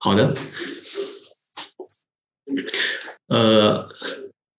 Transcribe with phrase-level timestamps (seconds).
[0.00, 0.32] 好的，
[3.26, 3.88] 呃，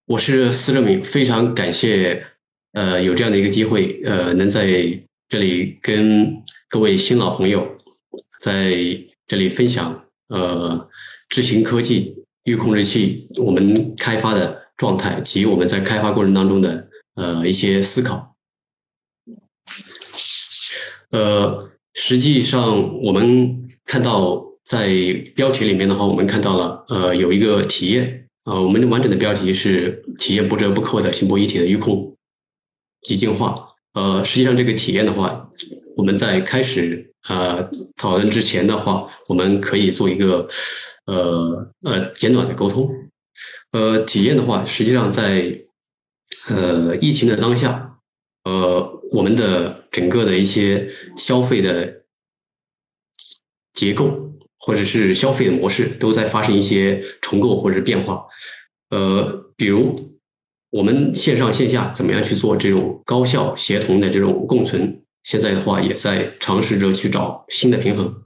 [0.05, 2.27] 我是司正敏，非常感谢
[2.73, 4.67] 呃有这样的一个机会，呃，能在
[5.29, 7.77] 这里跟各位新老朋友
[8.41, 8.73] 在
[9.27, 10.89] 这里分享呃
[11.29, 18.35] 智行科技预控制器我们开发的状态及我们在开发过程当中的呃一些思考。
[21.11, 24.48] 呃，实际上我们看到。
[24.69, 24.87] 在
[25.35, 32.15] 标题里面的话，我们看到了，呃，有一个体验，啊，我们的完整的标题是体验不折不扣的星博一体的预控
[33.01, 33.55] 及进化。
[33.93, 35.49] 呃，实际上这个体验的话，
[35.97, 40.47] 我们在开始呃讨论之前的话，我们可以做一个
[41.05, 42.87] 呃呃简短的沟通。
[43.71, 45.51] 呃，体验的话，实际上在
[46.47, 47.97] 呃疫情的当下，
[48.43, 52.03] 呃，我们的整个的一些消费的
[53.73, 54.28] 结构。
[54.61, 58.25] 或者是消费的模式都在发生一些重构或者是变化，
[58.89, 59.95] 呃，比如
[60.71, 68.21] 我们线上线下怎么样去做这种高效协同的这种共存，现在的话也在尝试着去找新的平衡。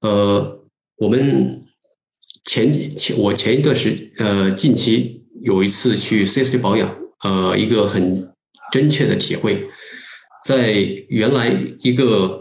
[0.00, 0.64] 呃，
[0.96, 1.62] 我们
[2.44, 8.32] 前前我前一段时呃近期有一次去 C S 保养，呃，一个很
[8.72, 9.68] 真切的体会，
[10.46, 10.72] 在
[11.08, 12.40] 原来一个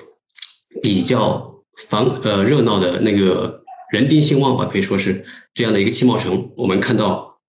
[0.82, 1.53] 比较。
[1.90, 6.52] 繁呃热闹的那个人丁兴旺吧，可以说是这样的一个汽贸城。
[6.56, 7.40] 我们看到，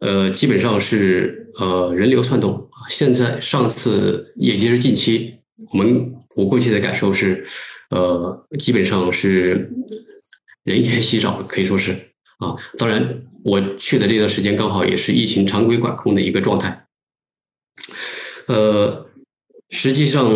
[0.00, 2.68] 呃，基本上是呃人流窜动。
[2.88, 5.38] 现在上次也就是近期，
[5.72, 7.46] 我们我过去的感受是，
[7.90, 9.70] 呃，基本上是
[10.64, 11.92] 人烟稀少，可以说是
[12.38, 12.56] 啊。
[12.76, 16.86] 当然，我去的这段时间刚好也是疫情常规管控的一个状态。
[18.46, 19.06] 呃，
[19.70, 20.30] 实际上，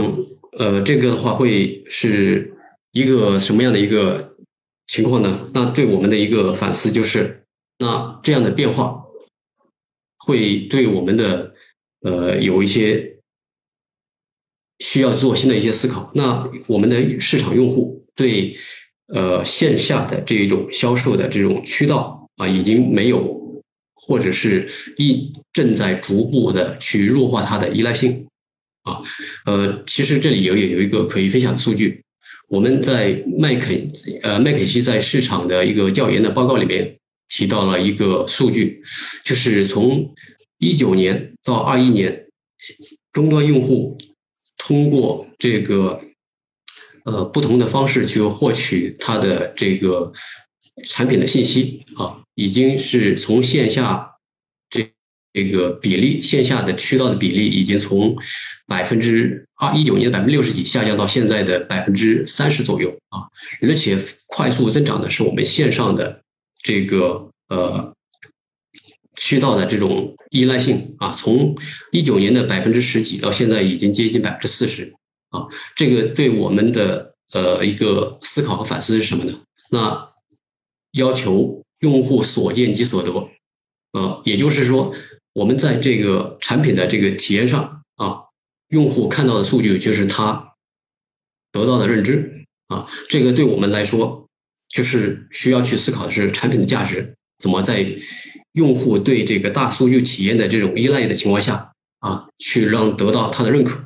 [0.58, 2.55] 呃，这个的话会是。
[2.96, 4.36] 一个什么样的一个
[4.86, 5.50] 情况呢？
[5.52, 7.42] 那对我们的一个反思就是，
[7.78, 9.04] 那这样的变化
[10.24, 11.54] 会对我们的
[12.00, 13.18] 呃有一些
[14.78, 16.10] 需要做新的一些思考。
[16.14, 18.56] 那我们的市场用户对
[19.08, 23.62] 呃线下的这一种销售的这种渠道啊，已经没有，
[23.94, 24.66] 或者是
[24.96, 28.26] 一正在逐步的去弱化它的依赖性
[28.84, 29.02] 啊。
[29.44, 32.05] 呃，其实这里有有有一个可以分享的数据。
[32.48, 33.88] 我们在麦肯
[34.22, 36.96] 呃麦肯锡在市场的一个调研的报告里面
[37.28, 38.82] 提到了一个数据，
[39.24, 40.14] 就是从
[40.58, 42.26] 一九年到二一年，
[43.12, 43.98] 终端用户
[44.56, 46.00] 通过这个
[47.04, 50.12] 呃不同的方式去获取它的这个
[50.84, 54.15] 产品的信息啊，已经是从线下。
[55.36, 58.16] 这个比例，线下的渠道的比例已经从
[58.66, 63.28] 百分之二一九年的百分之六十几下降到现在的百分之三十左右啊，
[63.60, 63.98] 而且
[64.28, 66.22] 快速增长的是我们线上的
[66.62, 67.92] 这个呃
[69.16, 71.54] 渠道的这种依赖性啊，从
[71.92, 74.94] 一九年的百分之十几到现在已经接近百分之四十
[75.28, 79.38] 啊，这个对我们的呃一个思考和反思是什么呢？
[79.70, 80.08] 那
[80.92, 83.12] 要求用户所见即所得，
[83.92, 84.94] 呃，也就是说。
[85.36, 88.20] 我们在这个产品的这个体验上啊，
[88.68, 90.54] 用户看到的数据就是他
[91.52, 94.26] 得到的认知啊，这个对我们来说
[94.70, 97.86] 就是需要去思考的是产品的价值怎么在
[98.54, 103.84] 用户对这个大数据体验的这种依赖的情况下啊，去让得到他的认可。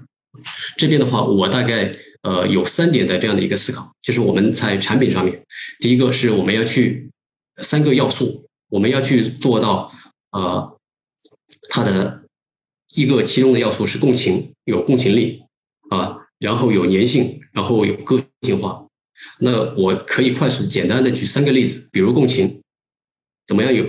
[0.77, 1.91] 这边的话，我大概
[2.23, 5.43] 呃有三点的这样的一个思考，就是我们在产品上面，
[5.81, 7.11] 第一个是我们要去
[7.57, 9.93] 三个要素，我们要去做到
[10.31, 10.77] 呃。
[11.73, 12.25] 它的
[12.97, 15.41] 一个其中的要素是共情，有共情力
[15.91, 18.87] 啊，然后有粘性，然后有个性化。
[19.39, 22.61] 那我可以快速简单的举三个例子，比如共情
[23.47, 23.85] 怎么样有？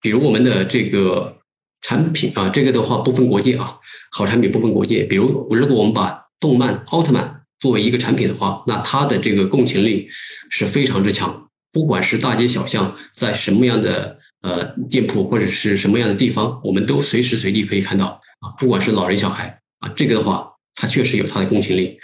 [0.00, 1.40] 比如我们的这个
[1.82, 3.78] 产品啊，这个的话不分国界啊，
[4.12, 5.04] 好产品不分国界。
[5.04, 10.08] 比如如果我们把动漫奥特曼作为一个产品的话，那它的这个共情力
[10.48, 14.20] 是非常之强，不管是大街小巷，在什么样的。
[14.46, 21.98] 呃，店铺或者是什么样的地方，我们都随时随地可以看到啊，不管是老人小孩啊，这个的话，它确实有它的共情力、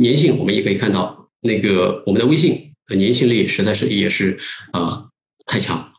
[0.00, 0.36] 粘性。
[0.38, 4.38] 我们也可以看到，那个我们的微信的粘性力实在是也是
[4.70, 5.08] 啊
[5.44, 5.92] 太强。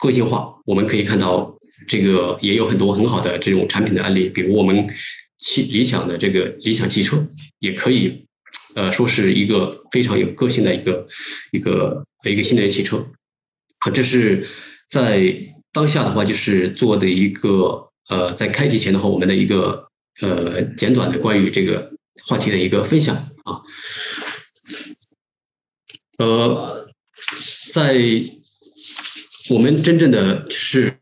[0.00, 1.56] 个性化，我们可以看到
[1.86, 4.84] 这个也有很多很好的这种产品的案例，比如我们
[5.38, 7.24] 汽理想的这个理想汽车，
[7.60, 8.26] 也可以
[8.74, 11.06] 呃说是一个非常有个性的一个
[11.52, 13.06] 一个一个新能源汽车
[13.78, 14.44] 啊，这是。
[14.88, 15.34] 在
[15.72, 19.88] 当下的话，就是做的一个呃，在开题前的话，我们的一个
[20.22, 21.92] 呃简短的关于这个
[22.24, 23.60] 话题的一个分享啊。
[26.18, 26.88] 呃，
[27.72, 27.96] 在
[29.50, 30.98] 我们真正的是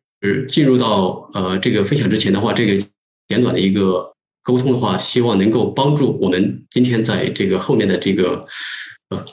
[0.49, 2.85] 进入到呃这个分享之前的话，这个
[3.29, 8.47] 简短的一个沟通的话，希望能够帮助我们今天在这个后面的这个
[9.11, 9.25] 呃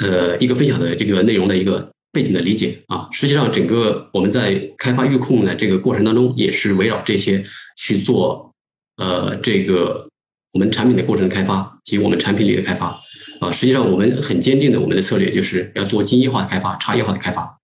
[0.00, 3.08] 呃一个分享的这个内容的一个背景的理解啊。
[3.12, 7.44] 实际上，整个我们在开发预控的这个过程当中，也是围绕这些
[7.76, 8.54] 去做
[8.96, 10.08] 呃这个
[10.52, 13.00] 我们产品的过程的开发及我们产品里的开发。
[13.40, 17.60] 啊，实际上我们很坚定的，我们的策略就是要做精益化的开发、差异化的开发。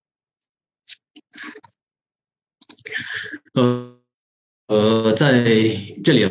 [3.55, 3.99] 呃
[4.69, 5.44] 呃，在
[6.05, 6.29] 这里，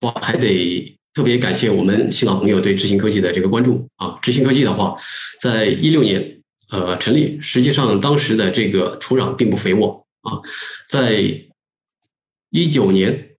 [0.00, 4.18] 我还得特别感谢我们新老朋友对智行科技的这个关注啊。
[4.22, 4.96] 智行科技的话，
[5.38, 6.41] 在一六年
[6.72, 10.42] 呃成立，实际上当时的这个土壤并不肥沃啊。
[10.88, 11.22] 在
[12.50, 13.36] 一九年，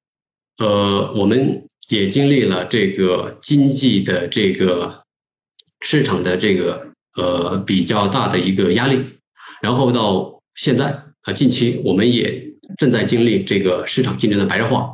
[0.60, 1.68] 呃，我们。
[1.90, 5.04] 也经历了这个经济的这个
[5.82, 6.88] 市场的这个
[7.18, 9.04] 呃比较大的一个压力，
[9.62, 12.42] 然后到现在啊，近期我们也
[12.78, 14.92] 正在经历这个市场竞争的白热化。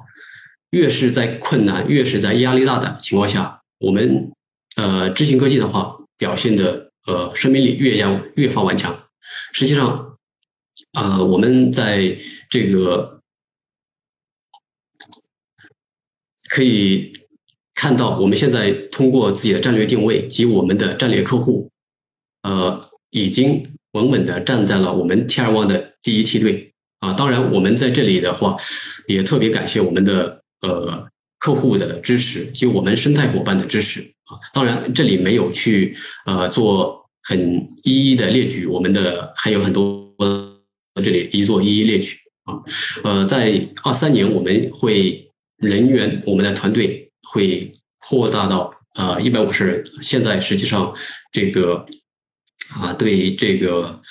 [0.72, 4.32] 越是在困难、越是在压力大的情况下，我们
[4.76, 9.08] 呃知行科技的话表现的呃生命力越要越发顽强。
[9.54, 10.18] 实际上，
[10.94, 12.18] 啊，我们在
[12.50, 13.18] 这个。
[16.52, 17.14] 可以
[17.76, 21.70] 看到，我们现在通过自己的战略定位及我们的战略客户，
[22.42, 22.82] 呃，
[23.12, 27.14] 已经稳稳的站在了我们 T 二 One 的第一梯队啊。
[27.14, 28.58] 当然，我们在这里的话，
[29.08, 31.08] 也特别感谢我们的呃
[31.38, 34.40] 客户的支持及我们生态伙伴的支持啊。
[34.54, 35.96] 当然，这里没有去
[36.26, 40.16] 呃做很一一的列举，我们的还有很多
[41.04, 42.56] 这里一做一一列举啊。
[43.04, 45.26] 呃，在二三年我们会。
[45.60, 49.84] 人员，我们的团队会扩大到啊一百五十人。
[50.02, 50.96] 现在实际上
[51.34, 51.86] 这个
[52.80, 54.02] 啊对这个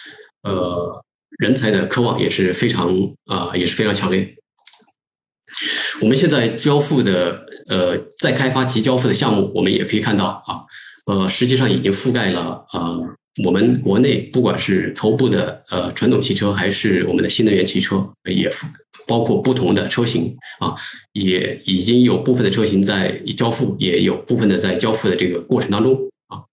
[0.43, 1.03] 呃
[1.39, 2.95] 人才的渴望也是非常
[3.25, 4.37] 啊也是非常强烈。
[6.03, 10.65] 我们现在交付的呃在开发及交付的项目，我们也可以看到啊
[11.07, 12.97] 呃实际上已经覆盖了啊
[13.45, 18.67] 我们国内不管是头部的呃传统汽车，还是我们的新能源汽车也覆。
[19.07, 20.75] 包括不同的车型啊，
[21.15, 25.95] 也已经有部分的车型在交付，也有部分的在交付的这个过程当中
[26.27, 26.45] 啊。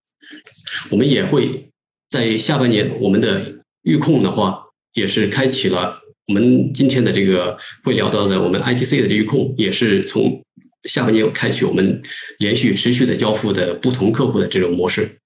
[0.89, 1.69] 我们也会
[2.09, 10.41] 在下半年，我们的预控的话，也是开启了我们今天的这个会聊到的我们 ITC 的这预控，也是从
[10.85, 12.01] 下半年开启我们
[12.39, 15.19] 连续持续的交付的不同客户的这种模式。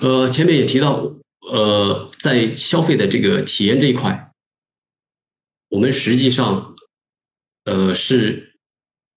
[0.00, 1.16] 呃，前面也提到。
[1.50, 4.30] 呃，在消费的这个体验这一块，
[5.70, 6.76] 我们实际上
[7.64, 8.54] 呃是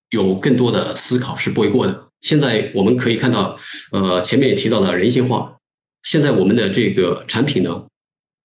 [0.09, 2.09] 有更多的思考是不为过的。
[2.21, 3.59] 现在我们可以看到，
[3.91, 5.57] 呃，前面也提到了人性化。
[6.01, 7.85] 现在我们的这个产品呢，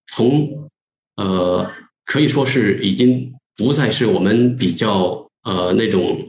[0.06, 0.70] 从
[1.16, 1.72] 呃
[2.04, 6.26] 可以说是已经不再是我们比较呃那种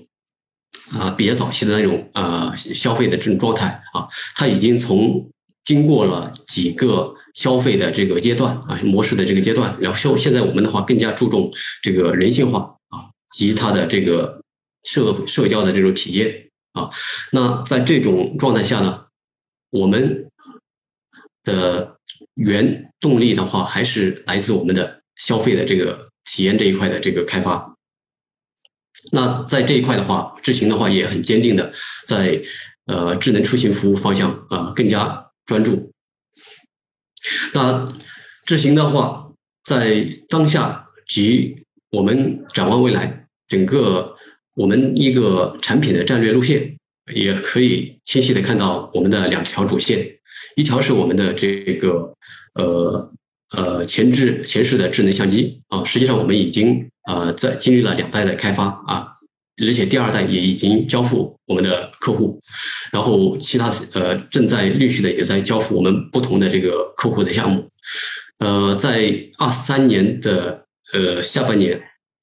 [1.00, 5.30] 啊比较早期的那种呃消费的这种状态啊，它已经从
[5.64, 7.16] 经过了几个。
[7.34, 11.50] 消费的这个阶段啊，模式的这个阶段，然后现在我们的话更加注重
[11.82, 14.42] 这个人性化啊及它的这个
[14.84, 16.90] 社社交的这种体验啊。
[17.32, 19.06] 那在这种状态下呢，
[19.72, 20.28] 我们
[21.46, 21.96] 的
[22.36, 27.76] 原动力的话，还是来自我们的消费的这个体验这一块的这个开发。
[29.12, 31.74] 那在这一块的话，智行的话也很坚定的
[32.08, 32.42] 在
[32.86, 35.92] 呃智能出行服务方向啊更加专注。
[37.54, 37.90] 那
[38.46, 39.34] 智行的话，
[39.66, 44.16] 在当下及我们展望未来，整个
[44.56, 46.78] 我们一个产品的战略路线，
[47.14, 50.20] 也可以清晰的看到我们的两条主线，
[50.56, 52.16] 一条是我们的这个
[52.54, 53.12] 呃
[53.56, 59.12] 呃前置前视的智能相机啊，实际上我们已经呃在经历了两代的开发啊。
[59.64, 62.40] 而且第二代也已经交付我们的客户，
[62.92, 67.70] 然后其他呃正在陆续的也在交付我们不同的这个客户的项目，
[68.40, 71.80] 呃，在二三年的呃下半年，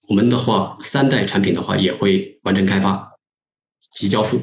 [0.08, 3.08] 我们的话三代产品的话也会完成开发
[3.92, 4.40] 及交付，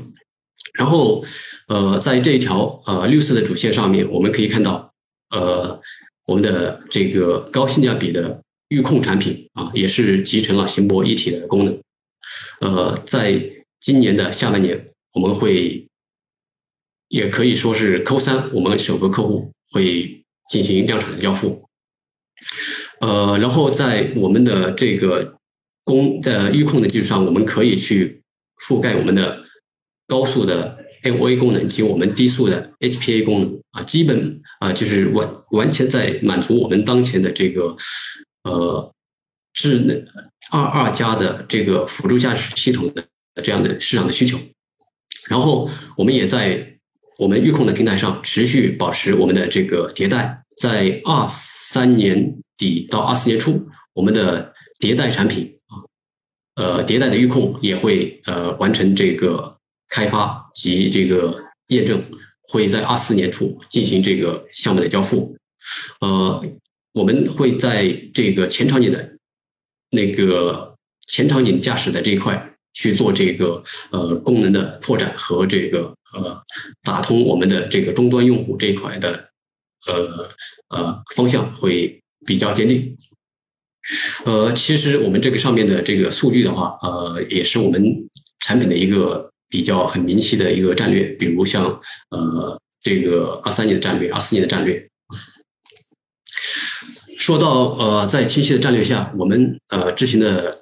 [0.76, 1.26] 然后
[1.68, 4.94] 呃在这一条呃绿色的主线上面，我们可以看到
[5.32, 5.82] 呃
[6.28, 11.80] 我们的这个高性价比的预控产品啊，也是集成了行博一体的功能。
[12.62, 15.88] 呃，在今年的下半年，我们会
[17.10, 21.66] 也可以说是 Q 三，我们首个客户会进行量产的交付。
[23.02, 25.38] 呃，然后在我们的这个
[25.84, 28.22] 工的预控的基础上，我们可以去
[28.68, 29.46] 覆盖我们的
[30.08, 37.76] 高速的 AOA 功能及我们低速的 HPA 功能啊，基本啊就是完完全在满足我们当前的这个
[38.44, 38.94] 呃
[39.54, 40.06] 智能
[40.52, 43.08] 二二加的这个辅助驾驶系统的
[43.44, 44.38] 这样的市场的需求。
[45.28, 46.78] 然后我们也在
[47.20, 55.74] 我们预控的平台上持续保持我们的这个迭代，在二三年底到二四年初，我们的迭代产品啊，
[56.56, 59.58] 呃，迭代的预控也会呃完成这个
[59.90, 62.02] 开发及这个验证，
[62.42, 65.38] 会在二四年初进行这个项目的交付。
[66.02, 66.44] 呃，
[66.94, 69.18] 我们会在这个前场景的
[69.92, 70.76] 那个
[71.08, 72.52] 前场景驾驶的这一块。
[72.78, 76.44] 去做这个呃功能的拓展和这个呃
[76.84, 79.30] 打通我们的这个终端用户这一块的
[79.88, 80.30] 呃
[80.68, 82.98] 呃方向会比较坚定。
[84.26, 87.82] 呃，其实我们这个上面的这个数据的话，呃，也是我们
[88.46, 91.06] 产品的一个比较很明晰的一个战略。
[91.20, 91.66] 比如像
[92.10, 94.90] 呃这个二三年的战略、二四年的战略。
[97.18, 100.62] 说到呃在清晰的战略下，我们呃执行的。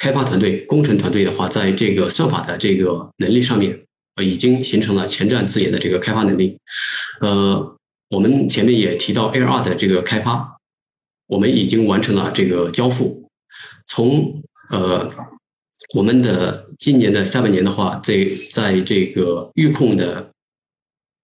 [0.00, 6.56] 开发团队、工程团队的话，在这个算法的这个能力上面，呃，已经形成了前瞻自研的这个开发能力。
[7.20, 7.76] 呃，
[8.10, 10.60] 我们前面也提到 a r 的这个开发，
[11.26, 13.28] 我们已经完成了这个交付。
[13.88, 15.10] 从呃
[15.96, 20.30] 我们的今年的下半年的话，在在这个预控的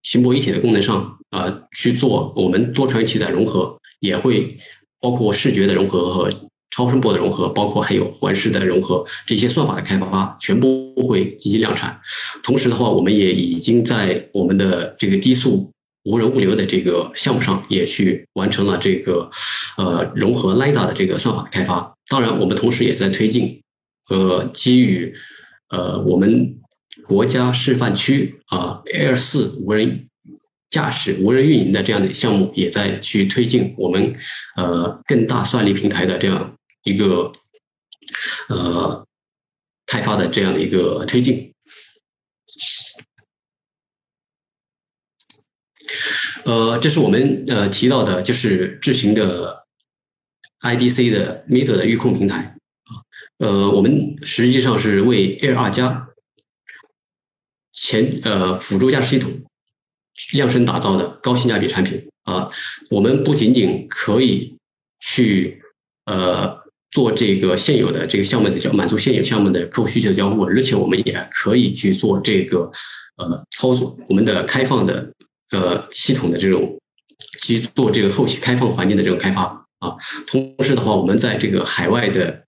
[0.02, 4.58] 行博一体的功能上啊去做我们多传感器的融合，也会
[5.00, 6.30] 包括视觉的融合和。
[6.76, 12.00] 超声波的融合，包括还有环视的融合，这些算法的开发全部会进行量产。
[12.42, 15.70] 同时的话，我们也已经在我们的这个低速
[16.02, 19.30] 无人物流的这个项目上，也去完成了这个
[19.76, 21.94] 呃融合 LIDA 的这个算法的开发。
[22.08, 23.62] 当然，我们同时也在推进
[24.11, 25.14] 呃基于
[25.75, 26.54] 呃我们
[27.04, 30.09] 国家示范区啊 Air 四无人。
[30.71, 34.12] 驾驶无人运营的这样的项目也在去推进我们
[34.57, 37.31] 呃更大算力平台的这样一个
[38.49, 39.07] 呃
[39.87, 41.54] 开发的这样的一个推进。
[46.45, 49.66] 呃，这是我们呃提到的，就是智行的
[50.62, 52.57] IDC 的 Mid 的预控平台。
[53.38, 56.09] 呃，我们实际上是为 Air 二加
[57.73, 59.31] 前呃辅助驾驶系统。
[60.33, 62.49] 量身打造的高性价比产品啊，
[62.93, 64.57] 我们不仅仅可以
[65.00, 65.61] 去
[66.05, 66.57] 呃
[66.93, 72.71] 做这个现有的这个项目的叫满足现有项目的客户需求的交付，而且我们也可以去做这个
[73.17, 75.12] 呃操作我们的开放的
[75.50, 76.81] 呃系统的这种
[77.43, 79.97] 去做这个后期开放环境的这种开发啊。
[80.29, 82.45] 同时的话，我们在这个海外的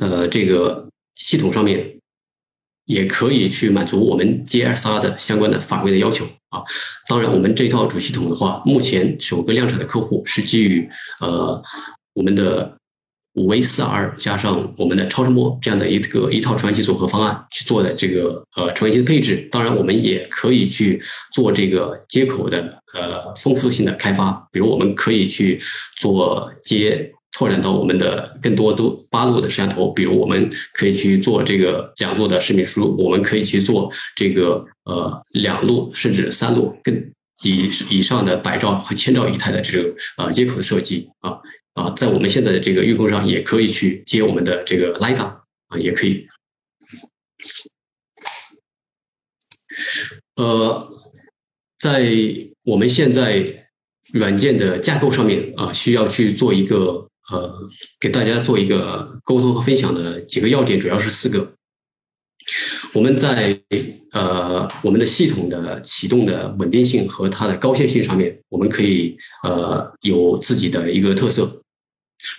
[0.00, 1.98] 呃这个系统上面。
[2.84, 6.60] 也可以去满足我们 GSR 的相关的法规的要求啊。
[7.08, 10.86] 当然，我们这套主系统的话，目前首个量产的客户是基于
[11.20, 11.62] 呃
[12.12, 12.76] 我们的
[13.34, 19.48] 五 V 四 R 加上我们的超声波这样的一个一套传奇组合方案去做的这个呃传奇的配置。
[19.52, 21.00] 当然，我们也可以去
[21.32, 25.60] 做这个接口的呃丰富性的开发，比如我们可以去
[25.96, 27.12] 做接。
[27.32, 36.94] 拓展到我们的更多都八路的摄像头，比如我们可以去做这个两路的视频输入，我们可以去做这个呃两路甚至三路更
[37.42, 41.38] 以以上的百兆和千兆以太的这个呃接口的设计啊
[41.72, 45.34] 啊，在我们现在的这个预控上也可以去接我们的这个 LiDAR
[45.68, 46.28] 啊，也可以。
[50.36, 50.86] 呃，
[51.78, 52.12] 在
[52.66, 53.70] 我们现在
[54.12, 57.08] 软件的架构上面啊，需要去做一个。
[57.32, 57.50] 呃，
[57.98, 61.54] 给大家做一个沟通和分享的几个要点，主要是四个。
[62.92, 63.58] 我们在
[64.12, 71.62] 呃我们的系统的启动的稳定性和它的高线性上面，我们可以呃有自己的一个特色。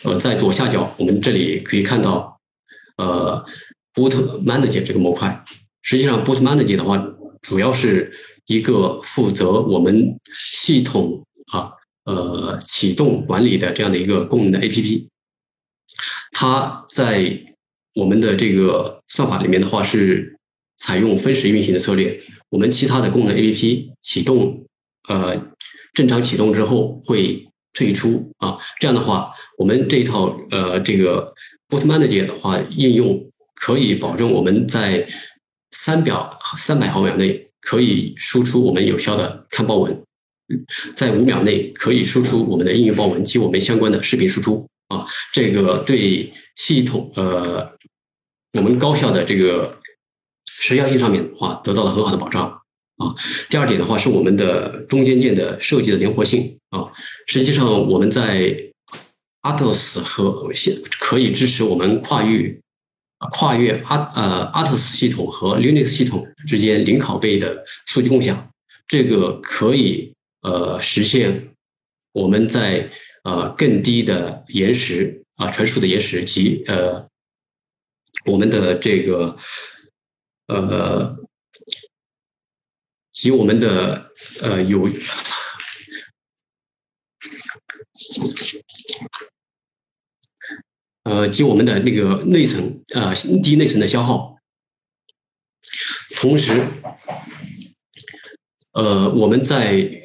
[0.03, 2.39] 呃，在左下角，我们这里可以看到
[2.97, 3.43] 呃
[3.95, 4.13] Boot
[4.45, 5.43] Manager 这个模块。
[5.81, 7.03] 实际上，Boot Manager 的话，
[7.41, 8.13] 主要是
[8.45, 11.73] 一个负责我们系统啊。
[12.05, 15.07] 呃，启动管理的这样的一个功能的 APP，
[16.31, 17.55] 它在
[17.95, 20.37] 我们的这个算法里面的话是
[20.77, 22.19] 采用分时运行的策略。
[22.49, 24.65] 我们其他的功能 APP 启动，
[25.07, 25.53] 呃，
[25.93, 28.59] 正常启动之后会退出啊。
[28.79, 31.33] 这样的话，我们这一套呃这个
[31.69, 35.07] Boot Manager 的话应用可以保证我们在
[35.71, 40.03] 三秒三百毫秒内可以输出我们有效的看报文。
[40.95, 47.77] 在五秒内可以输出我们的应用报文及我们相关的视频输出啊，这个对系统呃
[48.53, 49.79] 我们高效的这个
[50.45, 52.47] 时效性上面的话得到了很好的保障
[52.97, 53.15] 啊。
[53.49, 56.91] 第二点的话是我们的中间件的设计的灵活性啊。
[57.27, 58.55] 实际上我们在
[59.41, 62.59] Atos 和现可以支持我们跨越
[63.31, 68.49] 跨越阿呃 Atos 系统和 Linux 系统之间零拷贝的数据共享，
[68.87, 71.55] 这个可以呃实现
[72.13, 72.91] 我们在
[73.23, 77.09] 呃更低的延时啊传输的延时及呃
[78.25, 79.37] 我们的这个。
[80.47, 81.15] 呃，
[83.13, 84.89] 及我们的呃有，
[91.03, 94.37] 呃及我们的那个内层呃低内层的消耗，
[96.17, 96.51] 同时，
[98.73, 100.02] 呃我们在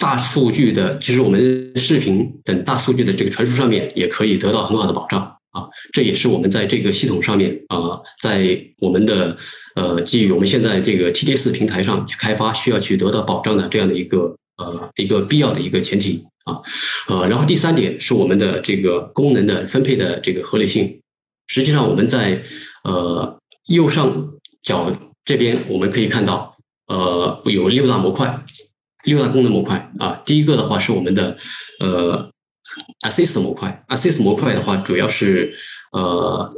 [0.00, 5.36] 大数据的，其实我们视频等大数据的这个传输上面，也可以得到很好的保障。
[5.50, 9.36] 啊，这也是我们在这个系统上面啊，在我们的
[9.74, 16.62] 呃基于我们现在这个 TDS 平台上去开发，需要去得到保障的这样的一个呃一个必要的一个前提啊，
[17.08, 21.00] 呃，然后第三点是我们的这个功能的分配的这个合理性。
[21.48, 22.40] 实际上我们在
[22.84, 24.24] 呃右上
[24.62, 24.92] 角
[25.24, 28.44] 这边我们可以看到，呃有六大模块，
[29.04, 30.22] 六大功能模块啊。
[30.24, 31.36] 第一个的话是我们的
[31.80, 32.30] 呃。
[33.04, 35.52] Assist 模块，Assist 模块的话，主要是
[35.90, 36.48] 呃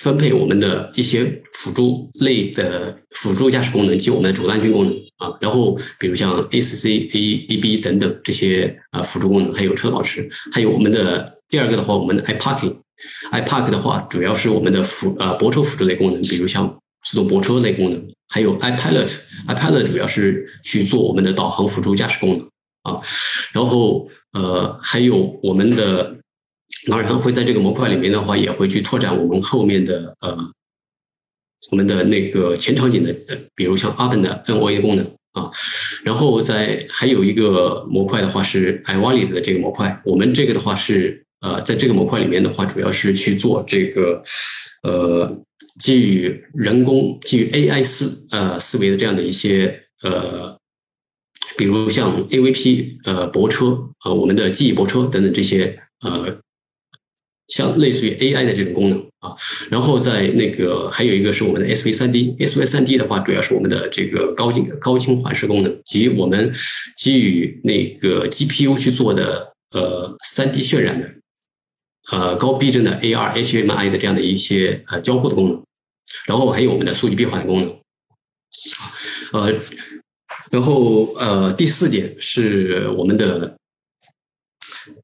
[0.00, 5.36] 分配我们的一些辅助类的辅助驾驶功能及我们的主动安全功能啊。
[5.38, 22.48] 然后，比如像 ACC、A、EB 等等这些啊辅助功能，还有车保持，还有我们的第二个的话，我们的 iParking，iPark 的话，主要是我们的辅呃泊车辅助类功能，比如像自动泊车类功能，还有 iPilot，iPilot 主要是去做我们的导航辅助驾驶功能
[22.84, 23.02] 啊。
[23.52, 24.08] 然后。
[24.32, 26.16] 呃，还有我们的，
[26.88, 30.38] 当然会在这个模块里面的话，也会去拓展我们后面的呃，
[31.72, 33.12] 我们的那个前场景的，
[33.56, 35.50] 比如像 Open 的 NOA 功能啊。
[36.04, 44.22] 然后在还有一个模块的话是 iVali 的这个模块，我们这个的话是呃，在这个模块里面的话，主要是去做这个
[44.84, 45.28] 呃，
[45.80, 50.60] 基于人工、基于 AI 思呃思维的这样的一些呃。
[51.56, 56.38] 比如像 AVP 呃泊车呃我们的记忆泊车等等这些呃
[57.48, 59.34] 像类似于 AI 的这种功能啊，
[59.68, 66.50] 然后在那个还有一个是我们的 SV 三 D，SV 三 D 的话主要是我们的这个高精高清环视功能及我们
[66.96, 71.14] 基于那个 GPU 去做的呃三 D 渲染的
[72.12, 75.62] 呃高逼真的 AR HMI 的这样的一些呃交互的功能，
[76.30, 77.68] 然后还有我们的数据闭环功能，
[79.32, 79.60] 呃。
[80.52, 83.56] 然后，呃，第四点是我们的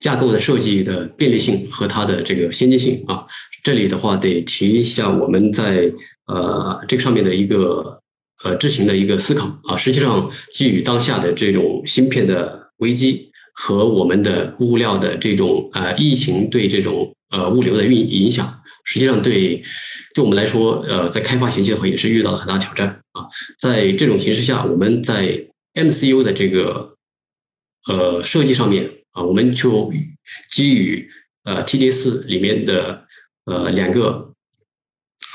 [0.00, 3.24] 架构的设计的便利性和它的这个先进性啊。
[3.62, 5.92] 这里的话得提一下我们在
[6.26, 8.00] 呃这个上面的一个
[8.44, 9.76] 呃执行的一个思考啊。
[9.76, 19.62] 实际上，基于当下的这种芯片的危机和我们的物料的这种呃疫情对这种呃物流的运影响，实际上对
[20.14, 22.88] 对我们来说，呃，在开发前期的话也是遇到了很大挑战。
[23.12, 23.26] 啊，
[23.58, 26.96] 在这种形势下，我们在 MCU 的这个
[27.88, 29.92] 呃设计上面啊，我们就
[30.50, 31.10] 基于
[31.44, 33.04] 呃 TD 四里面的
[33.44, 34.32] 呃两个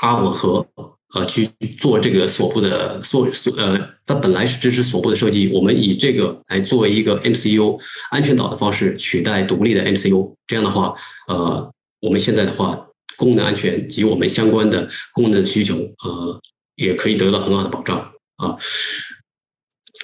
[0.02, 0.68] R 五核
[1.14, 7.80] 呃去做这个锁布的锁锁呃，它本来是支持锁布的设计，我们以这个来作为一个 MCU
[8.12, 10.96] 安全岛的方式取代独立的 MCU，这样的话，
[11.28, 12.88] 呃，我们现在的话
[13.22, 16.42] 功能安全及我们相关的功能需求呃。
[16.76, 18.00] 也可以得到很好的保障
[18.38, 18.58] 啊，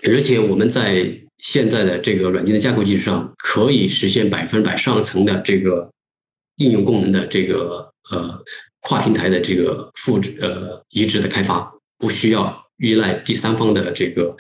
[0.04, 5.92] 而且我们在现在的这个软件的架构基础上，可以实现百分百上层的这个
[6.58, 8.44] 应用功能的这个呃
[8.82, 14.36] 跨平台的这个复制呃移植的开发，不需要依赖第三方的这个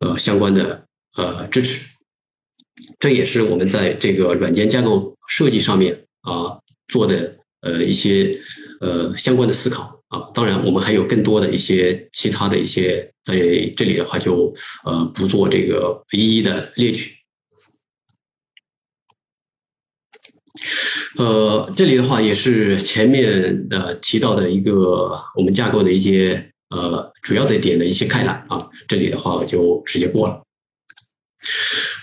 [0.00, 0.86] 呃相关的
[1.18, 1.84] 呃支持。
[2.98, 6.58] 这也是我们在这个软件架构设计上面啊
[6.88, 8.38] 做的呃一些
[8.80, 9.92] 呃相关的思考。
[10.08, 13.34] 啊，当然，我们还有更多的一些其他的一些，在
[13.76, 17.10] 这里的话就呃不做这个一一的列举。
[21.16, 30.42] 呃，这里的话也是前面的提到的一个我们架构的一些呃主要的点的一些概览啊，这里的话我就直接过了。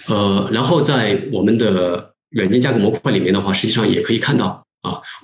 [0.10, 4.66] 呃，然后在我们的软件架构模块里面的话，实际上也可以看到，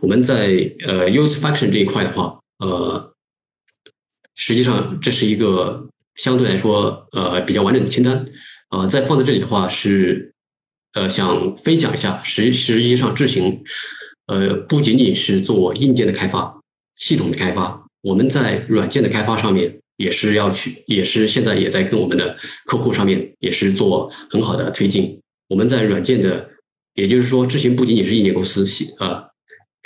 [0.01, 0.47] 我们在
[0.85, 2.39] 呃 use function 这一块的话。
[2.59, 3.11] 呃，
[4.33, 8.25] 实际上这是一个相对来说呃比较完整的清单，
[8.71, 10.33] 呃，在放在这里的话是
[10.93, 13.63] 呃想分享一下，实实际上智行
[14.25, 16.59] 呃不仅仅是做硬件的开发、
[16.95, 25.21] 系统的开发，我们在软件的开发上面也是要去，也是现在也在跟我们的客户上面也是做很好的推进。
[25.49, 26.49] 我们在软件的，
[26.95, 29.26] 也就是说，之前不仅仅是硬件公司系啊，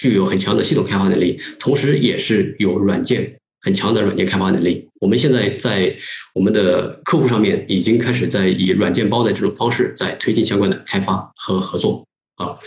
[0.02, 4.90] 具有很强的系统开发能力，同时也是有软件很强的软件开发能力。
[5.00, 5.96] 我们现在在
[6.34, 12.58] 我们的客户上面已经开始在以软件包的这种方式在推进相关的开发和合作啊。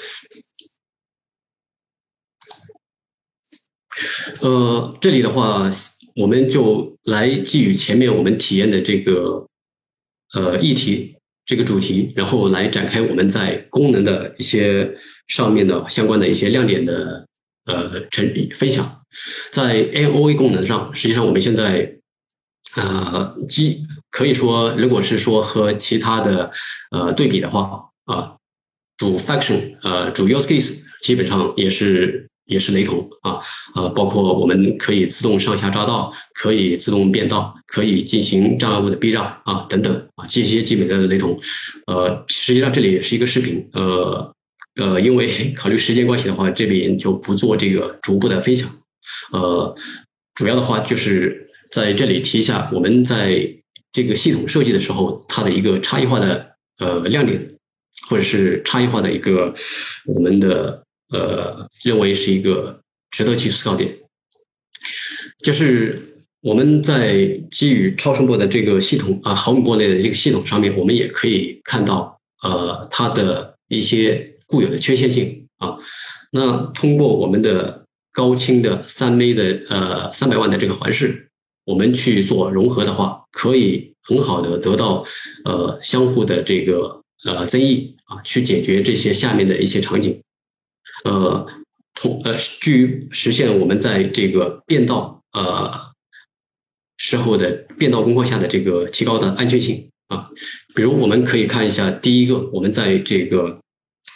[4.40, 5.68] 呃，这里的话，
[6.23, 9.49] 我们就来基于前面我们体验的这个
[10.35, 11.16] 呃议题。
[11.46, 14.96] 这个主题，然后来展开我们在功能的一些
[15.28, 17.26] 上面的相关的一些亮点的
[17.66, 19.02] 呃成分享。
[19.50, 21.94] 在 N O A 功能上，实际上我们现在
[22.76, 26.50] 啊，基可以说，如果是说和其他的
[26.90, 28.37] 呃对比的话啊，
[28.96, 32.28] 主 function 呃主 use case 基本上也是。
[32.46, 33.40] 也是雷同啊，
[33.74, 41.38] 呃，包括我们可以自动上下匝道，可以自动变道，可以进行障碍物的避让啊，等等啊，这些基本的雷同。
[41.87, 44.35] 呃，实际上这里也是一个视频，呃
[44.76, 45.26] 呃，因为
[45.57, 48.70] 考虑时间关系的话，这边就不做这个逐步的分享。
[49.33, 49.74] 呃，
[50.35, 53.48] 主要的话就是在这里提一下，我们在
[53.90, 57.54] 这个系统设计的时候，它的一个差异化的呃亮点，
[58.09, 59.54] 或者是差异化的一个
[60.04, 60.85] 我们的。
[61.14, 63.88] 呃，认为是一个值得去思考点，
[65.46, 65.66] 就是
[66.40, 75.79] 我们在基于超声波的这个系统啊，毫米波类的这个系统上面，我们也可以看到呃它的一些固有的缺陷性啊。
[76.33, 81.29] 那通过我们的高清的三 A 的呃三百万的这个环视，
[81.64, 85.07] 我们去做融合的话，可以很好的得到
[85.44, 90.20] 呃相互的这个呃增益啊，去解决这些下面的一些场景。
[91.05, 91.47] 呃，
[91.95, 95.93] 同呃，据实现我们在这个变道呃
[96.97, 100.31] 时候的变道工况下的这个提高的安全性啊，
[100.75, 103.61] 比如我们可以看一下第一个，我们在这个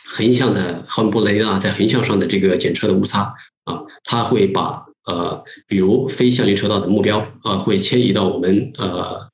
[0.09, 9.29] 横向的毫米波雷达在横向上的这个检测的误差啊，它会把呃，比如非相邻车道的目标啊，会迁移到我们呃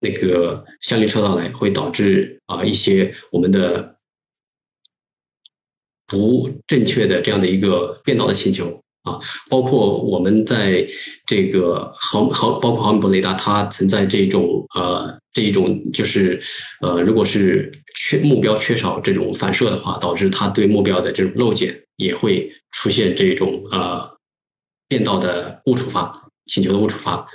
[0.00, 3.94] 那个相邻车道来，会导致啊一些我们的。
[6.06, 9.18] 不正确的这样的一个变道的请求啊，
[9.50, 10.86] 包括我们在
[11.26, 16.40] 这个毫毫包括毫米波雷达，它存在这种呃这一种就是
[16.80, 24.16] 呃，如果是缺目标缺少这种反射的话，导致它对目标的这种漏检也会出现这种呃
[24.88, 27.26] 变道的误触发请求的误触发。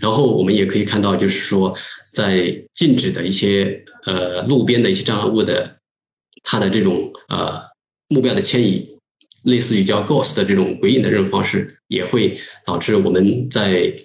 [0.00, 1.74] 然后我们也可以看到，就是说
[2.14, 5.78] 在禁止的一些呃路边的一些障碍物的
[6.42, 7.75] 它的这种呃。
[8.08, 8.98] 目标的迁移，
[9.44, 13.96] 类似于叫 ghost 的这种鬼影的这种方式，也会导致我们在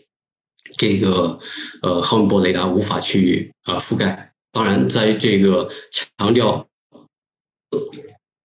[0.77, 1.39] 这个
[1.81, 4.33] 呃毫米波雷达无法去呃覆盖。
[4.51, 5.71] 当然，在这个
[6.17, 6.67] 强调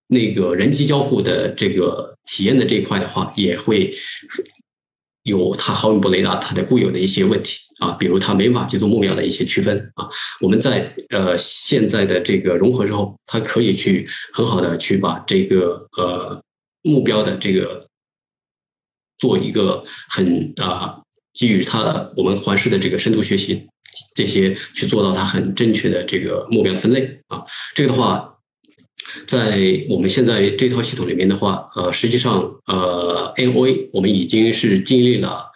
[0.09, 3.93] 那个人机交互的这个体验的这一块的话，也会
[5.25, 7.59] 有它毫米波雷达它的固有的一些问题。
[7.79, 10.09] 啊，比如它没法去做目标的一些区分啊，
[10.41, 16.43] 我们在呃现在的这个融合之后，它可以去很好的去把这个呃
[16.81, 17.87] 目标的这个
[19.19, 21.03] 做一个很啊
[21.35, 23.67] 基于它我们环视的这个深度学习
[24.15, 28.39] 这些去做到它很正确的这个目标分类啊，这个的话，
[29.27, 35.51] 在我们现在这套系统里面的话，呃，实际上呃 N O A 我们已经是经历了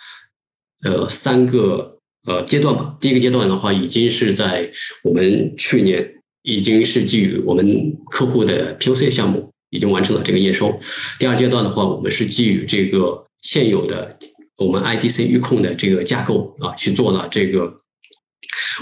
[0.85, 1.97] 呃三个。
[2.27, 2.97] 呃，阶段吧。
[3.01, 4.71] 第一个阶段的话，已经是在
[5.05, 10.79] 我们去年已经是基于我们客户的 POC 项目已经完成了这个验收。
[11.19, 14.19] 第二阶段的话，我们是基于这个现有的
[14.59, 17.75] 我们 IDC 预控的这个架构啊，去做了这个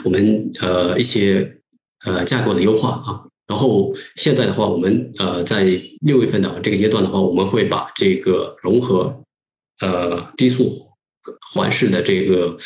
[0.05, 1.59] 我们呃一些
[2.05, 3.22] 呃架构的优化啊。
[3.46, 5.64] 然后现在的话，我们呃在
[6.01, 9.22] 六月份的这个阶段的话，我们会把这个融合
[9.81, 10.72] 呃低速
[11.53, 12.59] 环视的这个。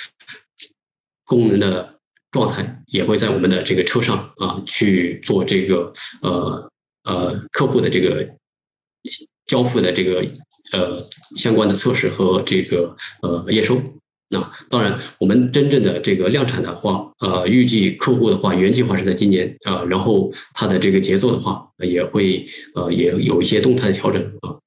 [1.32, 1.94] 功能的
[2.30, 5.90] 状态也会在我们的这个车上啊去做这个
[6.20, 6.70] 呃
[7.04, 8.28] 呃客户的这个
[9.46, 10.22] 交付的这个
[10.74, 10.98] 呃
[11.38, 13.80] 相关的测试和这个呃验收。
[14.28, 24.61] 那当然，我们真正的这个量产的话，呃，预计客户的话原计划是在今年啊，然后它的这个节奏的话也会呃也有一些动态的调整啊。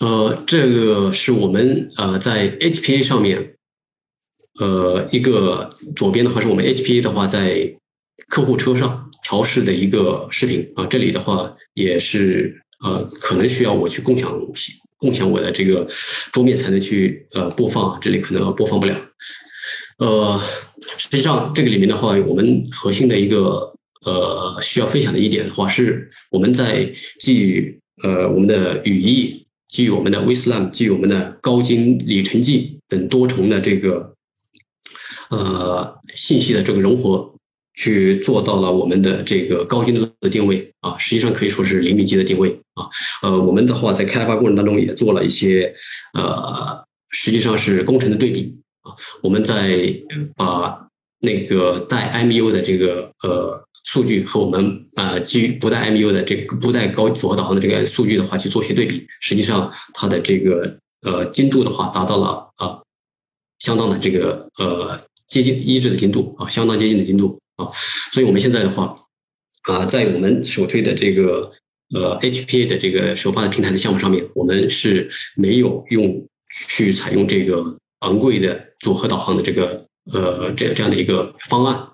[0.00, 3.56] 呃，这个是我们呃在 HPA 上面，
[4.60, 7.76] 呃一个左边的话是我们 HPA 的话在
[8.28, 14.38] 客户车上调试的一个视频啊，这里的话也是呃可能需要我去共享
[14.98, 15.88] 共享我的这个
[16.32, 18.94] 桌面才能去呃播放，这里可能播放不了。
[19.98, 20.38] 呃，
[20.98, 23.72] 实际上这个里面的话，我们核心的一个
[24.04, 34.14] 呃需要分享的一点的话，是我们在基于呃我们的语义、基于我们的 Wislam、基于我们的高精里程计等多重的这个
[35.30, 37.32] 呃信息的这个融合。
[37.78, 42.88] 去做到了我们的这个高精度的定位啊，实际上可以说是灵敏级的定位啊。
[43.22, 45.74] 呃，我们的话在开发过程当中也做了一些
[46.14, 48.96] 呃，实际上是工程的对比啊。
[49.22, 49.92] 我们在
[50.36, 50.88] 把
[51.20, 62.78] 那个带 MU 的这个呃数据和我们啊基于不带 MU 的这个不带高组合导航的这个数据的话去做一些对比，实际上它的这个呃精度的话达到了啊
[63.60, 67.38] 相当的这个呃接近一致的精度啊，相当接近的精度。
[67.56, 67.66] 啊，
[68.12, 68.94] 所以我们现在的话，
[69.62, 71.50] 啊，在我们首推的这个
[71.94, 77.64] 呃 HPA 的这个首发的平台的项目上面，我们是没有用去采用这个
[78.00, 81.88] 昂贵的组合导航的这个呃这这样的一个方案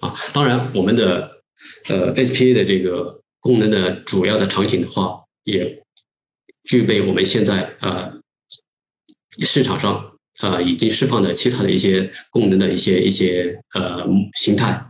[0.00, 0.14] 啊。
[0.32, 1.42] 当然，我们的
[1.88, 5.82] 呃 S P A 的这个功能的主要的场景的话，也
[6.64, 8.20] 具备我们现在呃
[9.44, 14.86] 市场上呃已经释放的其他的一些功能的一些一些呃形态。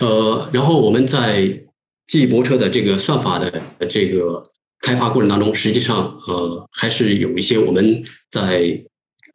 [0.00, 1.66] 呃，然后我们在
[2.06, 4.42] 记忆泊车的这个算法的这个
[4.80, 8.84] 开发过程当中，实际上呃还是有一些我们在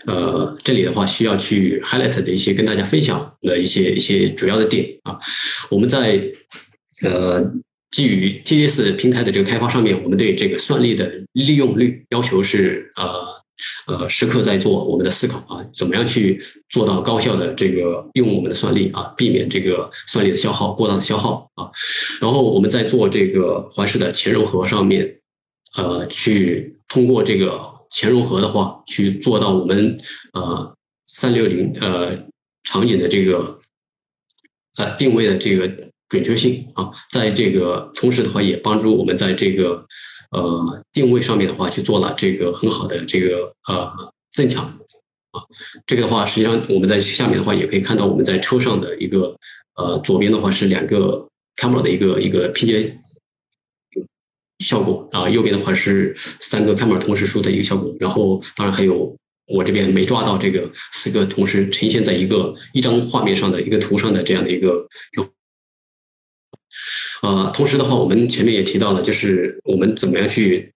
[0.05, 5.17] 呃这里的话需要去 highlight 的一些跟大家分享的一些一些主要的点啊。
[5.69, 6.21] 我们在
[7.01, 7.51] 呃
[7.91, 13.39] 基于 TDS 平台的这个开发上面，我们对这个算力的利用率要求是呃。
[13.87, 21.69] 呃，时刻在做我们的思考啊，怎么样去做到高效的这个用我们的算力啊，避免这个算力的消耗过大的消耗啊。
[22.21, 25.13] 然后我们在做这个环视的前融合上面，
[25.75, 27.59] 呃，去通过这个
[27.89, 29.99] 前融合的话，去做到我们
[30.33, 30.75] 呃
[31.05, 32.17] 三六零呃
[32.63, 33.59] 场景的这个
[34.77, 35.67] 呃定位的这个
[36.07, 39.85] 准确性啊，在这个同时的话，也帮助我们在这个。
[40.31, 43.91] 呃，定位上面的话，去做了这个很好的这个呃
[44.31, 44.63] 增强
[45.31, 45.41] 啊。
[45.87, 49.35] 这个的话，实际上我们在下面的话也可以看到，我们在车上的一个
[49.73, 52.95] 呃左边的话是两个 camera 的一个一个拼接
[54.59, 57.93] 效果啊，右边的话是三个 camera 同时输的一个效果。
[57.99, 59.15] 然后当然还有
[59.47, 64.87] 我这边没抓到这个四个同时呈现在一个一张画面上的一个图上的这样的一个。
[67.21, 70.71] 呃，同时的话，我们前面也提到了，就是我们怎么样去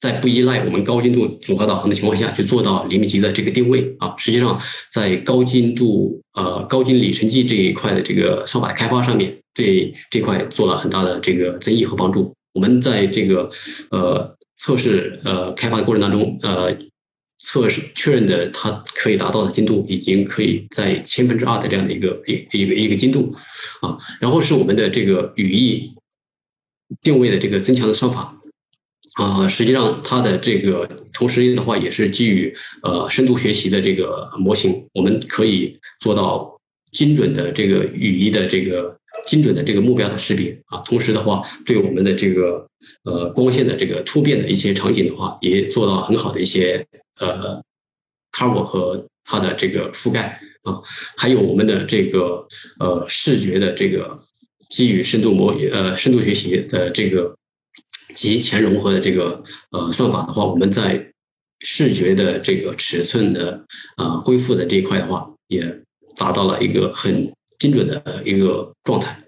[0.00, 4.14] 在不依赖我们高精度组合导航的情况下去做到厘米级的这个定位啊。
[4.16, 4.58] 实际上，
[4.90, 12.34] 在高精度呃高精里程计这一块的这个算法开发上面，对这块做了很大的这个增益和帮助。
[12.52, 13.50] 我们在这个
[13.90, 16.76] 呃测试呃开发的过程当中呃。
[17.40, 23.32] 测试确认的，它可以达到的精度已经可以在千分之二的这样的一个一一个一个精度
[23.80, 23.96] 啊。
[24.20, 25.94] 然后是我们的这个语义
[27.00, 28.36] 定位的这个增强的算法
[29.14, 40.78] 啊，实际上它的这个同时的话也是基于呃深度学习的这个模型，我们可以做到精准的这个语义的这个精准的这个目标的识别啊。
[40.84, 42.68] 同时的话，对我们的这个
[43.04, 46.86] 呃光线的这个突变的一些场景的话，也做到很好的一些。
[47.20, 47.60] 呃
[48.30, 50.80] ，cover 和它的这个覆盖啊，
[51.16, 52.46] 还有我们的这个
[52.78, 54.16] 呃视觉的这个
[54.70, 57.34] 基于深度模呃深度学习的这个
[58.14, 61.10] 及前融合的这个呃算法的话，我们在
[61.58, 65.82] 视觉的这个尺寸的呃恢复的这一块的话，也
[66.16, 69.24] 达到了一个很精准的一个状态。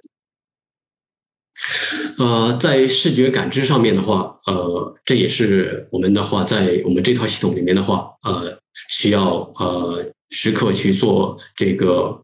[2.19, 12.23] 呃，在视觉感知上面的话，呃，这也是我们的话，在我们这套系统里面的话，呃，需要呃时刻去做这个，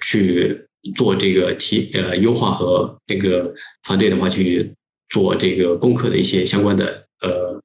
[0.00, 4.74] 去做这个提呃优化和这个团队的话去
[5.08, 7.60] 做这个功课的一些相关的呃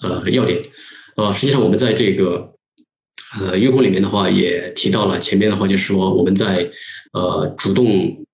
[0.00, 0.62] 呃要点。
[1.16, 2.54] 呃，实际上我们在这个
[3.40, 6.70] 呃优控里面的话也提到了，前面的话就是说我们在
[7.12, 8.24] 呃主动。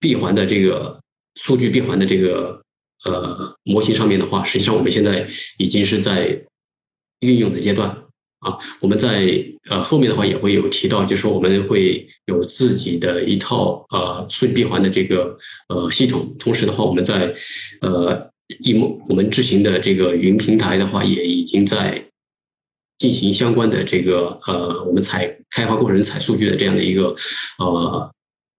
[0.00, 1.00] 闭环的这个
[1.34, 2.62] 数据闭环的这个
[3.04, 6.40] 呃模型上面的话，实际上我们现在已经是在
[7.18, 7.88] 运用的阶段
[8.38, 8.56] 啊。
[8.78, 15.36] 我们在呃后面的话也会有提到，就是说我们会有自己的一套呃数据闭环的这个
[15.68, 16.32] 呃系统。
[16.38, 17.34] 同时的话，我们在
[17.80, 22.07] 呃一我们执行的这个云平台的话，也已经在
[22.98, 27.14] 进行相关的这个呃我们采开发过程采数据的这样的一个
[27.58, 28.10] 呃。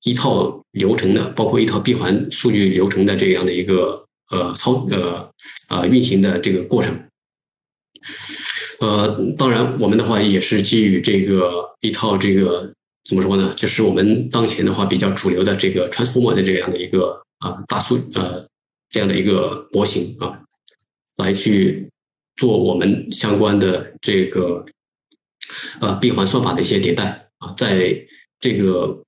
[0.04, 5.30] 一套流程的，包括一套闭环数据流程的这样的一个呃操呃
[5.68, 7.04] 呃运行的这个过程。
[8.80, 12.74] 呃，当然，我们的话也是基于这个一套这个
[13.04, 13.54] 怎么说呢？
[13.58, 18.48] 就是我们当前的话比较主流的这个 transformer 的这样的一个啊大数呃
[18.90, 20.40] 这样的一个模型啊，
[21.18, 21.90] 来去
[22.40, 24.66] 做我们相关的这个
[25.82, 28.08] 呃闭环算法的一些迭代啊，在
[28.40, 29.04] 这个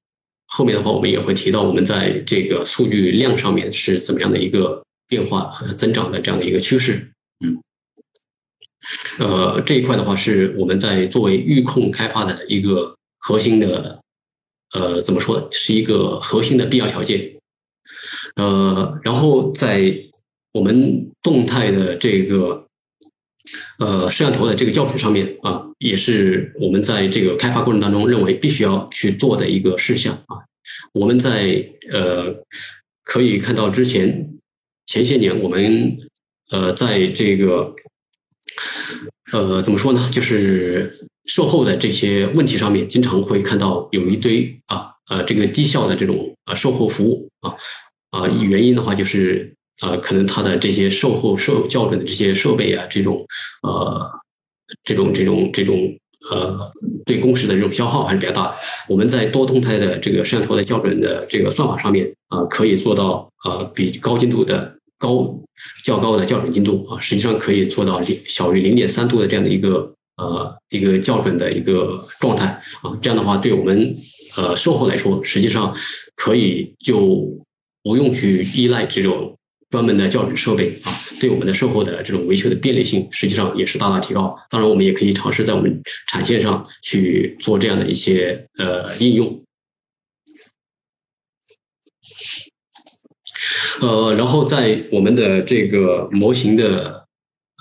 [0.47, 7.63] 后面的话，我们也会提到我们在这个数据量上面是怎么样的一个变化和增长的这样的一个趋势，嗯。
[9.19, 14.01] 呃，这一块的话是我们在作为预控开发的一个核心的，
[14.73, 17.37] 呃，怎么说，是一个核心的必要条件。
[18.35, 19.95] 呃，然后在
[20.53, 22.67] 我们动态的这个
[23.79, 30.45] 呃摄像头的这个校准上面啊，也是我们在这个开发过程当中认为必须要去做的一个事项啊。
[30.93, 32.43] 我们在呃
[33.03, 34.29] 可以看到之前
[34.85, 35.97] 前些年我们
[36.51, 37.75] 呃在这个。
[39.31, 40.09] 呃，怎么说呢？
[40.11, 47.55] 就是售后的这些问题上面，经常会看到有一堆啊，呃，这个低效的这种呃售后服务啊
[48.09, 53.25] 啊，原因的话就是呃，可能它的这些售后设校准的这些设备啊，这种
[53.63, 54.11] 呃，
[54.83, 55.77] 这种这种这种
[56.29, 56.71] 呃，
[57.05, 58.55] 对工时的这种消耗还是比较大的。
[58.87, 64.77] 我们在多动态的这个摄像头的校准的这个算法上面啊，可以做到呃比高精度的。
[65.01, 65.35] 高
[65.83, 72.45] 较高的校准精度啊，实际上可以做到零小于零点三度的这样的一个呃一个校准的一个状态
[72.83, 73.95] 啊，这样的话对我们
[74.37, 75.75] 呃售后来说，实际上
[76.15, 77.27] 可以就
[77.81, 79.35] 不用去依赖这种
[79.71, 84.37] 专门的校准设备啊，对我们的售后的这种维修的便利性，实际上也是大大提高。
[84.49, 89.41] 当然，我们也可以尝试在我们产线上去做这样的一些呃应用。
[93.79, 97.07] 呃，然后在我们的这个模型的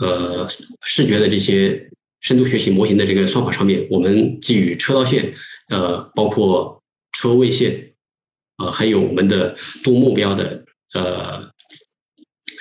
[0.01, 0.47] 呃
[0.83, 1.89] 视觉的这些
[2.21, 5.33] 深度学习模型的这个算法上面，我们基于车道线，
[5.69, 7.93] 呃，包括车位线，
[8.59, 11.49] 呃，还有我们的多目标的呃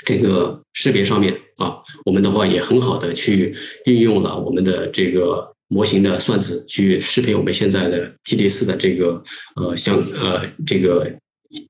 [0.10, 9.24] 这个识别上面啊，我们的话也很好的去运用了我们的这个模型的算子去识别我们现在的 T D 四的这个
[9.56, 11.19] 呃像呃这个。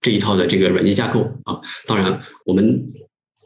[0.02, 2.86] 这一套的这个软件架构啊，当然我们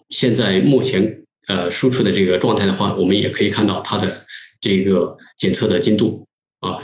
[0.09, 4.25] 现在目前呃输出的这个状态的话，我们也可以看到它的
[4.59, 6.27] 这个检测的精度
[6.61, 6.83] 啊。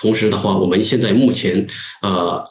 [0.00, 1.66] 同时的话，我们现在目前
[2.00, 2.42] 呃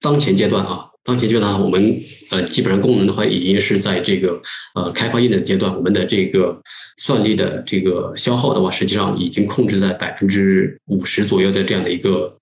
[0.00, 4.40] 当前阶段啊，当前阶段我们呃基本上功能的话，已经是在这个
[4.74, 6.60] 呃开发验证阶段，我们的这个
[6.98, 12.36] 算力的这个消耗的话，实际上已经控制在百分之五十左右的这样的一个。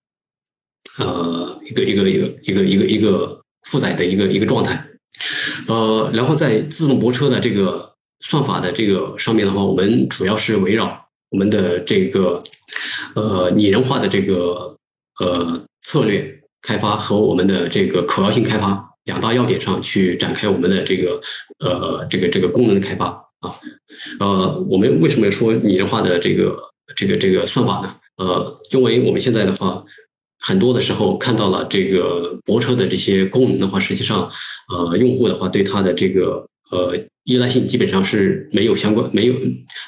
[0.98, 4.84] 呃，一个一个一个一个一个一个负载的一个一个状态，
[5.68, 12.40] 呃，然后在自动泊车的这个算法的这个上面的话，我们主要是围绕我们的这个
[13.14, 14.76] 呃拟人化的这个
[15.20, 21.20] 呃策略开发和我们的这个可靠性开发两大要点上去展开我们的这个
[21.58, 23.06] 呃这个这个功能的开发
[23.40, 23.54] 啊，
[24.18, 26.56] 呃，我们为什么要说拟人化的这个
[26.94, 27.96] 这个这个算法呢？
[28.16, 29.84] 呃，因为我们现在的话。
[30.42, 34.26] 很多的时候看到了这个泊车的这些功能的话，实际上，
[34.72, 39.34] 呃，用户的话对它的这个呃依赖性基本上是没有相关，没有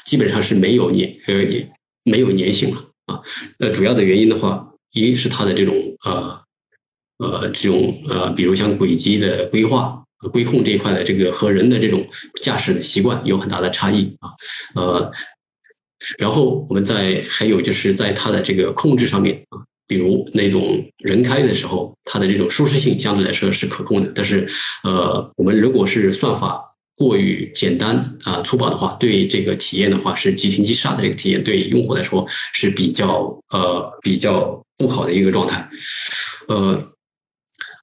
[0.04, 1.42] 基本上是没有粘呃
[2.04, 3.18] 没有粘性了啊。
[3.58, 6.38] 那主要的原因的话，一是它的这种呃
[7.22, 12.04] 呃这种呃，比如像轨迹的规划、规控这一块的这个和人的这种
[12.42, 14.30] 驾驶的习惯有很大的差异啊。
[14.74, 15.12] 呃，
[16.18, 19.62] 然后我们在还有就是在它的这个控制上面啊。
[19.88, 24.10] 比如那种人开的时候，它的这种舒适性相对来说是可控的。
[24.14, 24.48] 但是，
[24.84, 26.64] 呃，我们如果是算法
[26.96, 35.68] 过于简单啊粗暴的话，对这个体验的话是急停急刹的这个体验，对用户来说是比较呃比较不好的一个状态，
[36.48, 36.91] 呃。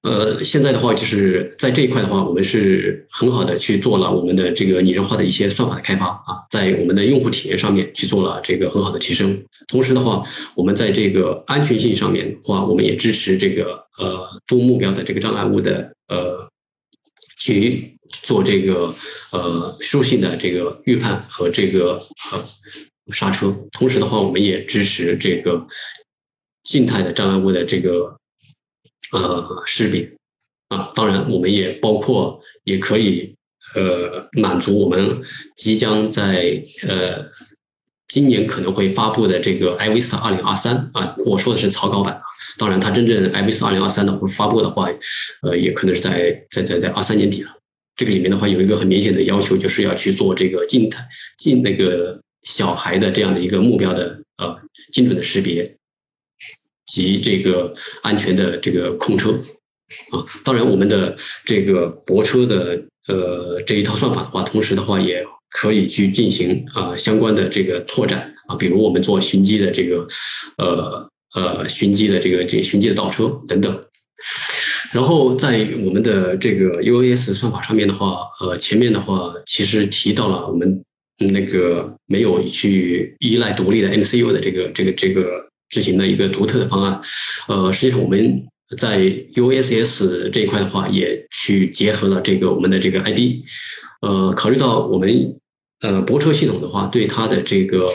[0.02, 9.44] 呃，现在的话，就是在这一块的话，我们是很好的去做了我们的这个拟人化的一些算法的开发啊，在我们的用户体验上面去做了这个很好的提升。
[9.68, 10.24] 同时的话，
[10.56, 16.50] 我们在这个安全性上面的话，我们也支持这个呃多目标的这个障碍物的呃
[17.38, 18.96] 去做这个
[19.34, 22.42] 呃输性的这个预判和这个呃
[23.12, 23.54] 刹车。
[23.74, 25.68] 同时的话，我们也支持这个
[26.64, 28.18] 静态的障碍物的这个。
[29.12, 30.12] 呃，识别
[30.70, 33.36] 啊，当然，我们也包括也可以
[33.76, 35.22] 呃满足我们
[35.56, 37.26] 即将在呃
[38.08, 42.22] 今年可能会发布的这个 iVista 二零二三啊，我说的是草稿版啊。
[42.58, 44.90] 当然，它真正 iVista 二零二三的发布的话，
[45.44, 47.50] 呃，也可能是在在在在二三年底了。
[47.96, 51.04] 这个里面的话，有一个很明显的要求，就是要去做这个静态、
[51.38, 54.58] 静那个小孩的这样的一个目标的呃
[54.92, 55.78] 精准的识别
[56.90, 59.32] 及这个安全的这个控车
[60.12, 60.26] 啊。
[60.44, 61.16] 当然，我们的
[61.46, 65.24] 这个泊车的呃这一套算法的话，同时的话也。
[65.52, 70.08] 可以去进行啊相关的这个拓展啊，比如我们做寻机的这个
[70.58, 73.84] 呃呃寻机的这个这寻机的倒车等等。
[74.94, 80.86] 然后在我们的这个 UAS 算法上面的话，呃前面的话其实提到了我们
[81.18, 87.02] 那个没有去依赖独立的 MCU 的这个这个这个执行的一个独特的方案。
[87.48, 88.44] 呃，实际上我们
[88.78, 89.00] 在
[89.36, 93.44] USS 这一块的话，也去结合了这个我们的这个 ID。
[94.02, 95.40] 呃，考虑到我们
[95.82, 97.88] 呃泊车系统的话，对它的这个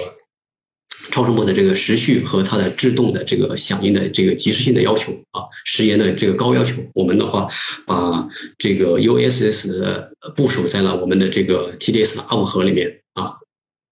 [1.11, 7.49] 超声波的这个时序和它的制动的这个响应的这个及时性的要求啊，时延的这个高要求，我们的话
[7.87, 8.27] 把
[8.59, 13.35] 这个 USS 部署在了我们的这个 TDS 的 UP 盒里面啊，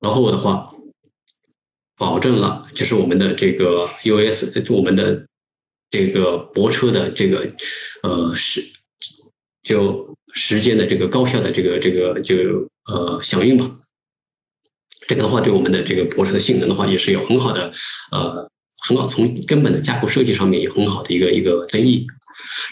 [0.01, 0.69] 然后的话
[2.03, 4.39] 保证了就是我们的这个 US
[4.79, 5.05] 我们的
[5.91, 7.37] 这个泊车的这个
[8.03, 8.61] 呃时
[9.63, 10.11] 就。
[10.35, 12.35] 时间的这个高效的这个这个就
[12.91, 13.71] 呃响应吧，
[15.07, 17.71] 这个的话对我们的这个泊车的性能的话也是有很好的
[18.13, 18.51] 呃
[18.89, 22.07] 很好从根本的架构设计上面有很好的一个一个增益。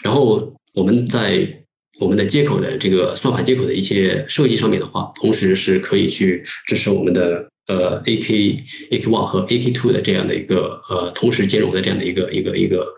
[0.03, 1.63] 然后我们在
[1.99, 8.57] 我们的接口的这个算法接口的一些设计上面的话，同时是可以去支持我们的呃 AK
[8.91, 12.97] AK One 和 AK Two 的这样的一个呃同时兼容的这样的一个一个一个。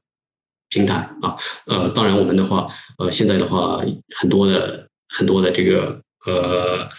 [0.70, 1.38] 平台啊，
[1.68, 3.80] 呃，当然我们的话，呃，现在的话，
[4.16, 6.89] 很多的很多的这个呃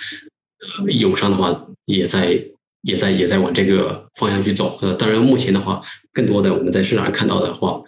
[0.79, 2.41] 呃业务商的话，也在
[2.83, 4.79] 也在也在往这个方向去走。
[4.81, 7.83] 呃，当然目前的话，更多的我们在市场上看到的话，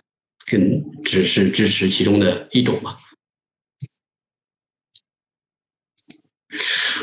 [0.51, 2.97] 更只是支持其中的一种嘛。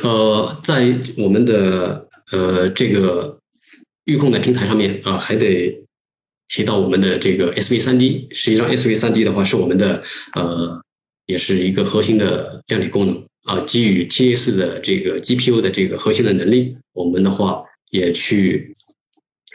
[0.04, 3.40] 呃，在我们的呃这个
[4.04, 5.80] 预控的平台上面啊，还得。
[6.50, 10.04] 提到我们的这个 SV3D，实际上 SV3D 的话是我们的
[10.36, 10.80] 呃，
[11.26, 13.60] 也是一个核心的量体功能啊。
[13.62, 18.72] 基于 TS 的这个 GPU 的这个核心的能力，我们的话也去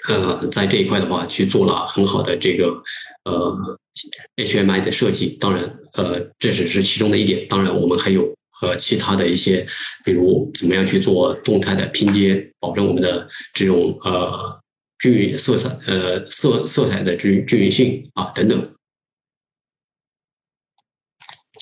[0.09, 2.83] 呃，在这一块的话去做了很好的这个
[3.27, 3.79] 呃
[4.35, 5.37] HMI 的设计。
[5.39, 7.47] 当然，呃，这只是其中的一点。
[7.49, 9.67] 当然，我们还有和其他的一些，
[10.05, 14.61] 比如怎么样去做动态的拼接，保证我们的这种呃。
[15.01, 18.61] 均匀色彩，呃，色色彩的均均匀性啊，等等，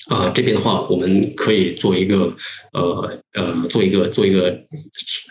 [0.09, 2.35] 啊，这边的话，我们可以做一个，
[2.73, 4.59] 呃呃，做一个做一个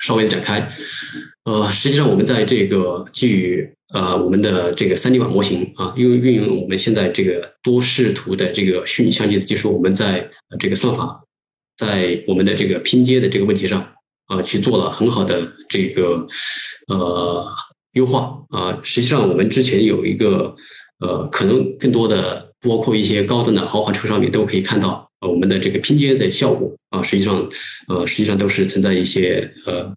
[0.05, 0.73] 稍微的展开，
[1.47, 11.25] 呃，实际上我们在这个基于呃我们的这个三 D 网模型啊，因为运用我们现在这个多视图的这个虚拟相机的技术，我们在这个算法
[11.77, 13.95] 在我们的这个拼接的这个问题上
[14.27, 16.27] 啊，去做了很好的这个
[16.89, 17.47] 呃。
[17.97, 20.55] 优化啊，实际上我们之前有一个
[20.99, 27.49] 呃，可能更多的包括一些高端的豪华车上面都可以看到我们的这个拼接的效果啊，实际上
[27.89, 29.91] 呃，实际上都是存在一些呃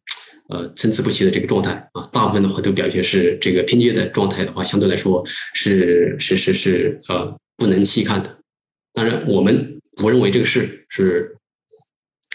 [0.47, 5.21] 呃参差不齐的这个状态啊，大部分的话都表现是这个拼接的状态的话，相对来说
[5.53, 8.39] 是是是是呃不能细看的。
[8.93, 11.35] 当然，我们不认为这个事是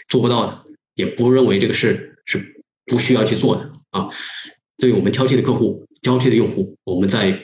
[0.07, 0.63] 做不到的，
[0.95, 4.09] 也不认为这个事是不需要去做的啊。
[4.77, 7.39] 对于我们挑剔的客户、挑剔的用户，我们在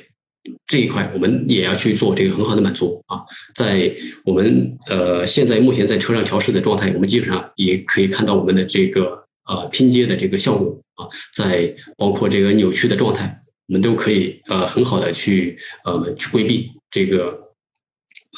[0.67, 3.21] 这一块，我们也要去做这个很好的满足啊。
[3.55, 3.95] 在
[4.25, 11.07] 我们呃现在目前在车上调试的状态，我们基本上也可以看到我们的这个呃拼接的这个效果啊。
[11.33, 17.39] 在包括这个扭曲的状态，我们都可以呃很好的去呃去规避这个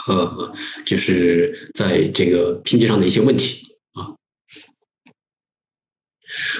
[0.08, 0.54] 呃
[0.86, 3.73] 就是在这个拼接上的一些问题。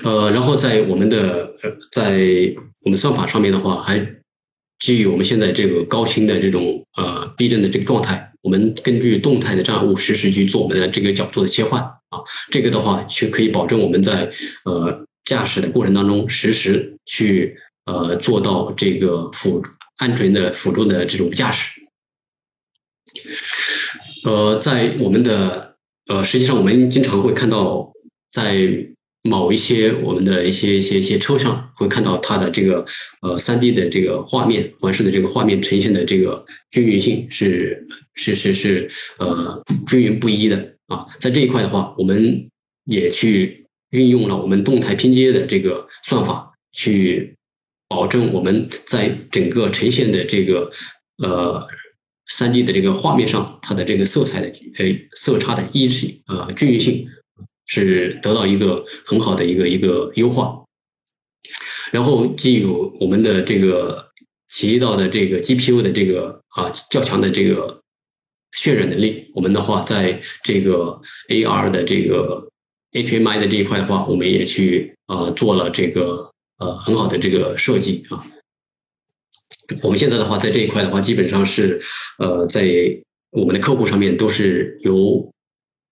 [0.04, 2.20] 呃，然后在我们的呃，在
[2.86, 4.00] 我们算法上面的话，还
[4.80, 12.20] 基于我们现在这个高清的这种呃避震的这个状态，我们根据动态的障碍物实时去做我们的这个角度的切换啊，
[12.52, 14.30] 这个的话去可以保证我们在
[14.66, 19.64] 呃驾驶的过程当中实时去呃做到这个辅
[19.98, 21.82] 安全的辅助的这种驾驶。
[24.26, 25.76] 呃，在我们的
[26.08, 27.92] 呃，实际上我们经常会看到
[28.32, 28.93] 在。
[29.24, 32.86] 某一些我们的一些一些一些车上会看到它的这个
[33.22, 42.50] 呃三 D 的这个画面环视的这个画面呈现的这个均匀性是是是是呃均匀不一的啊，在这一块的话，我们
[42.86, 47.36] 也去运用了我们动态拼接的这个算法去
[47.88, 50.70] 保证我们在整个呈现的这个
[51.24, 51.66] 呃
[52.28, 54.48] 三 D 的这个画面上，它的这个色彩的
[54.80, 57.08] 呃色差的一致呃均匀性
[57.66, 60.64] 是得到一个很好的一个一个优化。
[61.92, 64.12] 然后既有我们的这个
[64.50, 67.82] 提到的这个 GPU 的这个啊较强的这个
[68.58, 72.48] 渲染能力，我们的话在这个 AR 的这个
[72.92, 78.26] HMI 的这一块的话，我们也去啊做了这个呃很好的这个设计啊。
[79.82, 81.82] 我们现在的话在这一块的话，基本上是
[82.20, 82.68] 呃在
[83.32, 85.33] 我们的客户上面都是由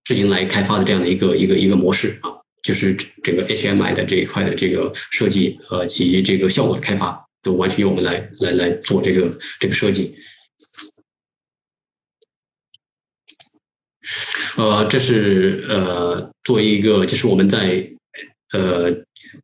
[0.04, 2.30] 执行来开发的这样的一个一个一个模式啊。
[2.62, 2.94] 就是
[3.24, 10.14] 整个 HMI 的这一块的这个设计，呃，及这个效果的开发，都完全由我们来来来做这个这个设计。
[14.56, 17.84] 呃，这是呃作为一个，就是我们在
[18.52, 18.84] 呃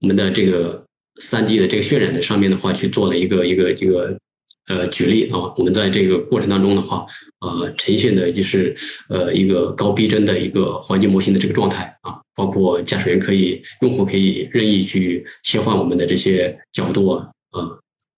[0.01, 0.87] 我们的这个
[1.17, 4.17] 三 D 的这个渲染的上面的话，去做了一个一个这个
[4.69, 5.53] 呃举例啊。
[5.57, 7.07] 我们在这个过程当中的话，
[7.41, 8.77] 呃，呈现的就是
[9.09, 12.21] 呃一个高逼真的一个环境模型的这个状态啊。
[12.35, 17.67] 包括驾驶员可以，用户可以任意去切换我们的这些角度啊，啊，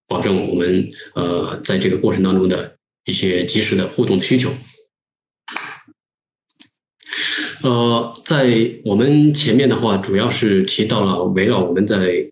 [0.06, 2.76] 保证我们呃在这个过程当中的
[3.06, 4.50] 一些及时的互动的需求。
[7.62, 12.30] 呃，在我们前面的话，主要是提到了围绕我们在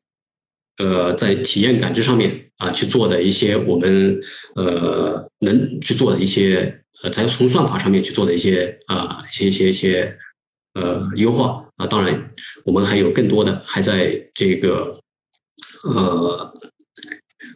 [0.79, 4.21] 呃在体验感知上面啊去做的一些我们
[4.57, 10.19] 呃能去做的一些呃在从算法上面去做的一些啊一些一些一些
[10.75, 11.65] 呃优化。
[11.79, 14.99] 啊，当然，我们还有更多的还在这个
[15.85, 16.53] 呃，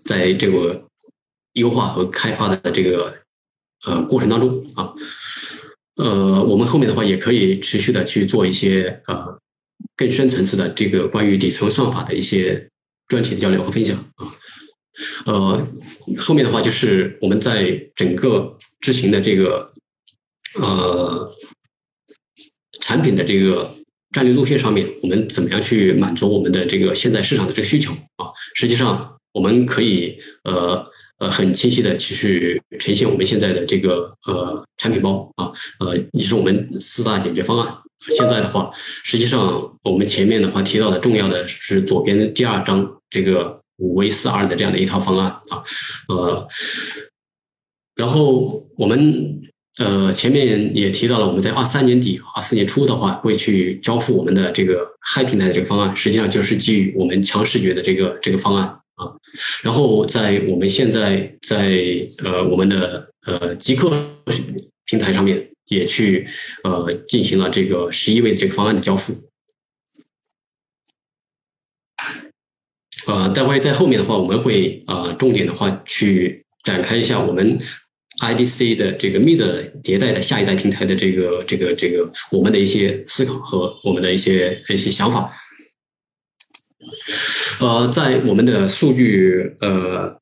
[0.05, 0.87] 在这个
[1.55, 3.17] 优化和开发的这个
[3.85, 4.95] 呃过程当中啊，
[5.97, 9.41] 呃，我们后面的话也可以持续的去做一些呃
[9.97, 12.71] 更深层次的这个关于底层算法的一些
[13.13, 14.23] 专题的交流和分享啊，
[15.27, 15.67] 呃，
[16.17, 19.71] 后面的话就是我们在整个执行的这个
[20.59, 21.31] 呃
[22.81, 23.77] 产品的这个。
[24.15, 28.29] 战略路线上面，我们怎么样去满足我们的这个现在市场的这个需求啊？
[28.55, 30.87] 实际上，我们可以呃
[31.19, 35.51] 呃很清晰的去呈现我们现在的这个呃产品包啊，
[35.81, 37.75] 呃也是我们四大解决方案。
[38.15, 38.71] 现在的话，
[39.03, 45.63] 实际上我们前面的话提到的重要的是左边第二章这个五 V 四 R 的这样的一套方案啊，
[46.09, 46.49] 呃，
[47.95, 49.41] 然后我们。
[49.79, 59.09] 呃，前面也提到了，我们在二三年底、二四年初的话，会去交付我们的这个嗨平台的这个方案，实际上就是基于我们强视觉的这个这个方案啊。
[59.63, 63.91] 然后在我们现在在呃我们的呃极客
[64.85, 66.29] 平台上面，也去
[66.65, 69.15] 呃进行了这个十一位的这个方案的交付。
[73.07, 77.59] 呃，待会在后面的话，我们会呃重点的话去展开一下我们。
[78.21, 79.41] IDC 的这个 Mid
[79.83, 85.33] 迭代的下一代平台的这个这个这个我们的一些思考和我们的一些一些想法，
[87.59, 90.21] 呃，在我们的数据呃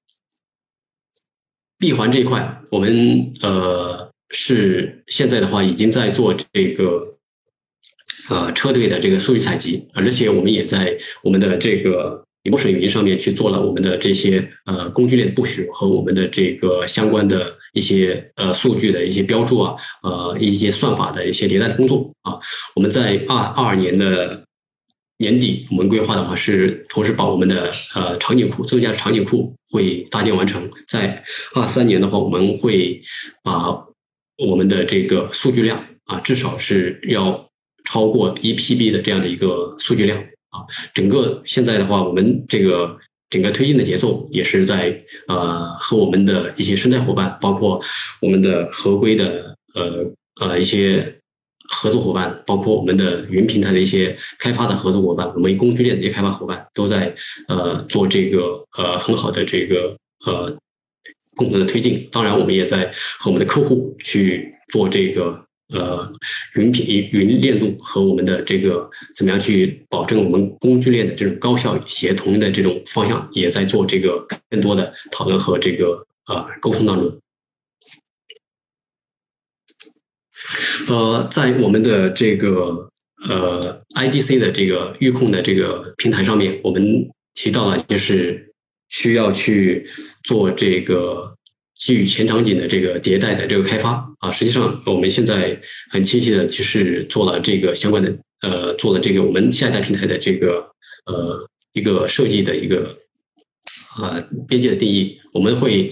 [1.78, 7.18] 闭环这一块，我们呃是现在的话已经在做这个
[8.30, 12.24] 呃车队的这个数据采集，而且我们也在我们的这个。
[12.48, 22.38] 模式语音上面去做了我们的这些呃工具链的部署和我们的这个相关的一些呃数据的一些标注啊，呃一些算法的一些迭代的工作啊。
[22.74, 24.42] 我们在二二二年的
[25.18, 30.66] 年底，我们规划的话是同时把我们的呃场景库增加场景库会搭建完成。
[30.88, 31.22] 在
[31.54, 33.02] 二三年的话，我们会
[33.42, 33.68] 把
[34.48, 37.50] 我们的这个数据量啊，至少是要
[37.84, 40.24] 超过一 PB 的这样的一个数据量。
[40.50, 42.98] 啊，整个现在的话，我们这个
[43.28, 47.80] 整个推进的节奏也是在呃和我们的一些生态伙伴，包括
[48.20, 50.04] 我们的合规的呃
[50.40, 51.18] 呃一些
[51.68, 57.14] 合作伙伴，包括我们的云平台的一些开发的合作伙伴，我们工具链的一些开发伙伴都在
[57.46, 59.96] 呃做这个呃很好的这个
[60.26, 60.56] 呃
[61.36, 62.08] 共同的推进。
[62.10, 65.46] 当然，我们也在和我们的客户去做这个。
[65.72, 66.12] 呃，
[66.56, 77.20] 云品云链路和我们的这个怎么样去保证我们工具链的这种高效协同的这种方向，也在做这个更多的讨论和这个呃沟通当中。
[80.88, 82.90] 呃，在我们的这个
[83.28, 88.52] 呃 IDC 的这个预控的这个平台上面，我们提到了就是
[88.88, 89.88] 需要去
[90.24, 91.36] 做这个。
[91.80, 95.58] 基于前场景的这个迭代的这个开发啊，实际上我们现在
[95.90, 100.58] 很清晰的就是做了这个相关的呃，做了这个我们下一代平台的这个
[101.06, 102.98] 呃一个设计的一个
[103.98, 105.18] 呃边界的定义。
[105.32, 105.90] 我们会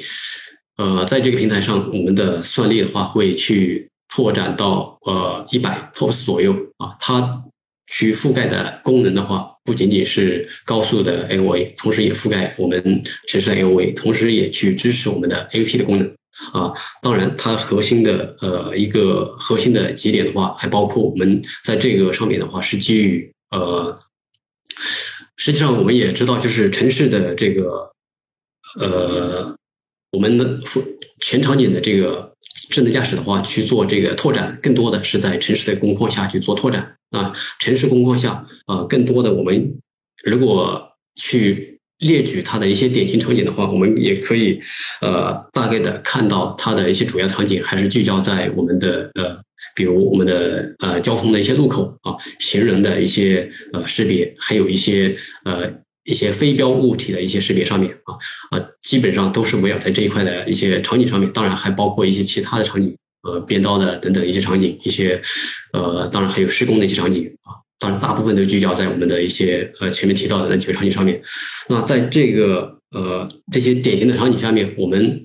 [0.77, 7.45] 呃在这个平台上，我们的算力的话会去拓展到呃一百 TOPS 左右啊，它
[7.87, 12.83] 去覆盖的功能的话，不仅仅是高速的 LOA，同时也覆盖我们
[13.27, 16.11] 城市的 LOA，同时也去支持我们的 APP 的功能。
[16.55, 23.95] 啊，当然，它核心的呃一个核心的节点的话，还包括我们在这个上面的话是基于呃，
[25.37, 27.91] 实际上我们也知道，就是城市的这个
[28.81, 29.55] 呃，
[30.13, 30.59] 我们的
[31.21, 32.33] 全场景的这个
[32.71, 39.79] 智能驾驶的话去做这个拓展，更多的是在城市的工况下去做拓展啊，城市工况下啊，更多的我们
[40.25, 41.77] 如果去。
[41.99, 44.61] 列举它的一些典型场景的话，我们也可以，
[45.01, 49.37] 呃，大概的看到它的一些主要场景还是聚焦在我们的呃，
[49.75, 55.69] 比如我们的呃交通的一些路口啊，行人的一些呃识别，还有一些呃
[56.05, 58.15] 一些非标物体的一些识别上面啊
[58.57, 65.21] 啊，基本上都是围绕在这一块的一些场景上面，当然还包括一些其他的场景，呃，变道的等等一些场景，一些
[65.73, 67.57] 呃，当然还有施工的一些场景啊。
[67.81, 71.23] 当然，大部分都聚焦在我们的一些呃前面提到的那几个场景上面。
[71.69, 75.25] 那在这个呃这些典型的场景下面，我们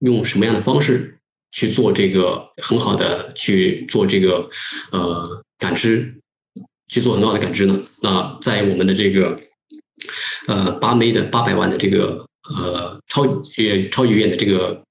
[0.00, 1.18] 用什么样的方式
[1.50, 4.48] 去做这个很好的去做这个
[4.92, 6.14] 呃感知，
[6.86, 7.82] 去做很好的感知呢？
[8.02, 9.40] 那在我们的这个
[10.46, 12.24] 呃八枚的八百万的这个
[12.56, 14.84] 呃超越超级远的这个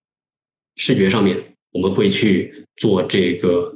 [0.76, 3.74] 视觉上面，我们会去做这个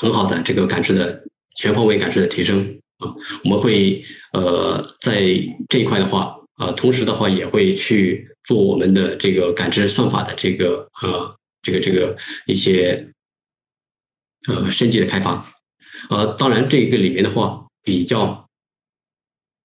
[0.00, 1.24] 很好的这个感知的。
[1.56, 4.02] 全方位感知的提升啊，我们会
[4.32, 5.20] 呃在
[5.68, 13.12] 这一块的话啊，同时的话也会去做我们的这个感知算法的这个呃这个这个一些
[14.48, 15.52] 呃升级的开发，
[16.08, 18.48] 呃，当然这个里面的话比较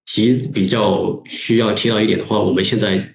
[0.03, 3.14] 提比较需要提到一点的话，我们现在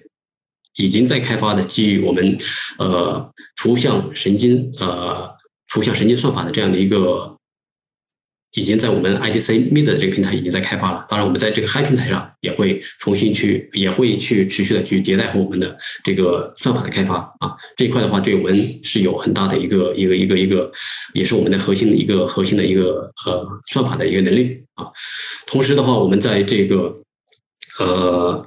[0.75, 2.37] 已经在开发的基于我们
[2.77, 5.29] 呃图像神经呃
[5.69, 7.37] 图像神经算法的这样的一个。
[8.53, 11.05] 已经在我们 IDC Mid 的这个平台已经在开发了。
[11.07, 17.55] 当然，我们在这个 Hi 平台上也会重新去，也会去持续的去迭代和我们的这个算法的开发啊。
[17.77, 18.53] 这一块的话，对我们
[18.83, 20.69] 是有很大的一个一个一个一个，
[21.13, 24.85] 也是我们的核心的一个核心的一个呃算法的一个能力啊。
[25.47, 26.93] 同时的话，我们在这个
[27.79, 28.45] 呃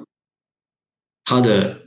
[1.25, 1.84] 它的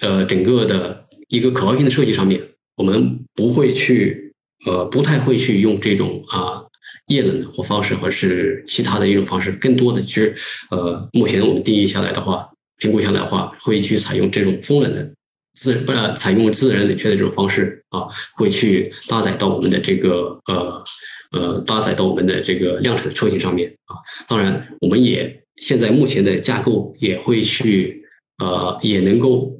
[0.00, 2.40] 呃整个的一个可靠性的设计上面，
[2.76, 4.32] 我们不会去
[4.66, 6.64] 呃不太会去用这种啊。
[7.08, 10.34] 液冷的或方式，或者是其他的一种方式，更多的其实，
[10.70, 15.10] 呃，目前我们定义下来的话，评估下来的话，会去采用这种风冷的
[15.54, 20.84] 自不是采用自然冷却的这种方式啊，会去搭载到我们的这个呃
[21.32, 23.96] 呃搭载到我们的这个量产的车型上面啊。
[24.28, 28.02] 当然，我们也现在目前的架构也会去
[28.36, 29.57] 呃也能够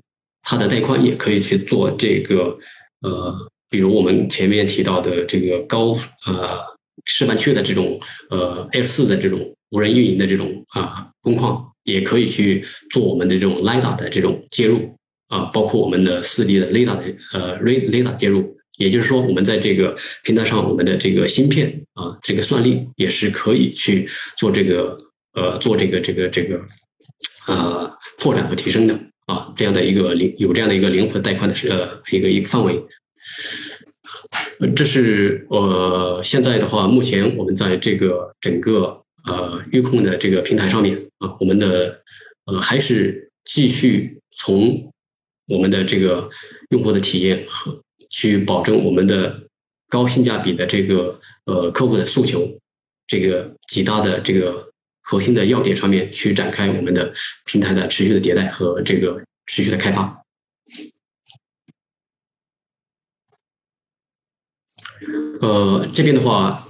[0.49, 2.59] 它的带宽也可以去做这个
[3.03, 3.34] 呃，
[3.68, 5.92] 比如我们前面提到的这个高
[6.26, 6.78] 呃。
[7.05, 14.94] 示范区的这种呃 F 四的这种无人运营的这种啊工况，也可以去做我们的这种 LIDA 的这种接入
[15.28, 24.96] 啊，包括我们的四 D 的 LiDAR 的呃 LiDAR 接入，也就是说，我们在这个平台上，我们的这个芯片啊，这个算力也是可以去做这个
[25.34, 26.61] 呃做这个这个这个
[27.46, 28.99] 呃拓展和提升的
[29.29, 32.83] 啊，这样的一个灵有这样的一个灵活带宽的呃一个一个范围。
[34.74, 42.03] 这是呃，现在的话，目前我们在这个整个呃预控的这个平台上面啊，我们的
[42.47, 44.91] 呃还是继续从
[45.47, 46.29] 我们的这个
[46.70, 49.43] 用户的体验和去保证我们的
[49.89, 52.59] 高性价比的这个呃客户的诉求
[53.07, 54.68] 这个极大的这个
[55.11, 57.15] 核心的要点上面去展开我们的
[57.47, 60.23] 平台的持续的迭代和这个持续的开发。
[65.41, 66.69] 呃，这边的话，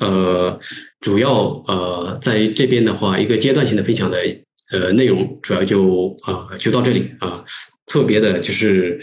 [0.00, 0.58] 呃，
[0.98, 4.18] 主要呃，在这边的话，一个阶段性的分享的
[4.72, 7.44] 呃内容，主要就啊就到这里啊。
[7.86, 9.00] 特别的就是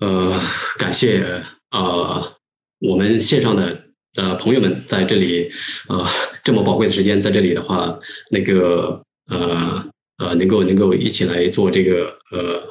[0.00, 0.38] 呃，
[0.76, 1.24] 感谢
[1.70, 2.36] 啊
[2.80, 5.50] 我们线上的呃朋友们在这里
[5.88, 6.06] 呃
[6.42, 7.98] 这么宝贵的时间在这里的话，
[8.30, 9.84] 那个呃
[10.18, 12.62] 呃能够能够一起来做这个呃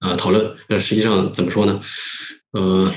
[0.00, 0.54] 呃讨论。
[0.68, 1.80] 那实际上怎么说呢？
[2.52, 2.92] 呃。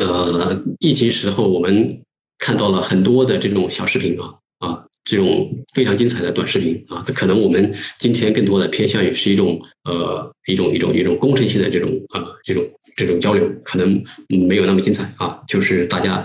[0.00, 2.02] 呃，疫情时候我们
[2.38, 12.62] 看到了很多的这种小视频啊啊，这种非常精彩的短视频啊，可能我们今天更多的偏向于是一种呃一种一种一种工程性的这种啊这种
[12.96, 14.02] 这种交流，可能
[14.48, 16.24] 没有那么精彩啊，就是大家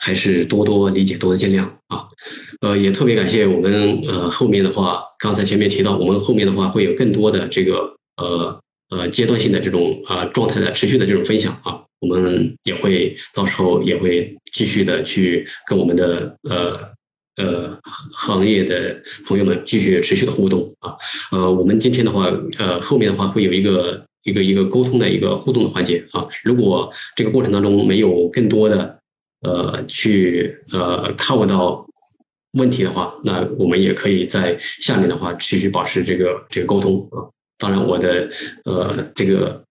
[0.00, 2.04] 还是多多理解，多多见谅啊。
[2.62, 8.60] 呃，也特别感谢我们呃后面的话，刚才前面提到，我们后面的话会有更多的这个呃
[8.90, 16.95] 呃阶段性的这种啊状态的持续的这种分享啊，我们也会到时候也会继续的去跟我们的呃。
[17.36, 17.78] 呃，
[18.12, 20.96] 行业的朋友们继续持续的互动啊，
[21.30, 22.26] 呃，我们今天的话，
[22.58, 26.26] 呃，后面的话会有一个一个一个沟通的一个互动的环节啊。
[26.42, 28.98] 如果这个过程当中没有更多的
[29.42, 31.86] 呃去呃看不到
[32.54, 37.28] 问题的话，那我们也可以在下面的话继续保持这个这个沟通啊。
[37.58, 38.30] 当然，我的
[38.64, 39.62] 呃这个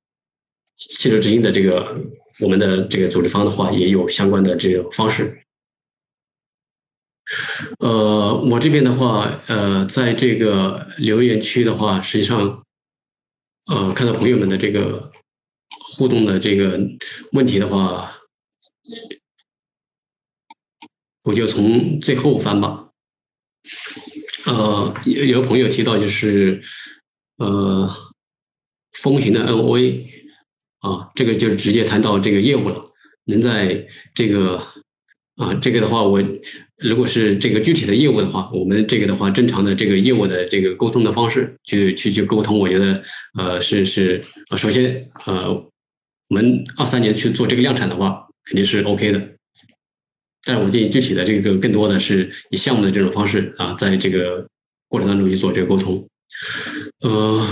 [0.77, 1.99] 汽车之音的这个
[2.41, 5.35] 我们的这个组织方的话，也有相关的这个方式。
[7.79, 12.63] 呃，我这边的话，呃，在这个留言区的话，实际上，
[13.67, 15.11] 呃，看到朋友们的这个
[15.79, 16.79] 互动的这个
[17.31, 18.11] 问题的话，
[21.23, 22.89] 我就从最后翻吧。
[24.45, 26.61] 呃，有有朋友提到就是，
[27.37, 27.91] 呃，
[28.93, 30.05] 风行的 N O A
[30.81, 32.93] 啊，这个就是直接谈到这个业务了，
[33.25, 34.57] 能在这个
[35.37, 36.21] 啊，这个的话我。
[36.77, 43.01] 如果是这个具体的业务的话，我们这个的话，正常的这个业务的这个沟通的方式，去去去沟通，我觉得
[43.39, 49.29] 呃是是呃，首先呃，我们二三年去做这个量产的话，肯定是 OK 的。
[50.43, 54.45] 但是我建议具体的这个更多的是以项目的这种方式啊，在这个
[54.89, 56.05] 过程当中去做这个沟通。
[57.05, 57.47] 呃，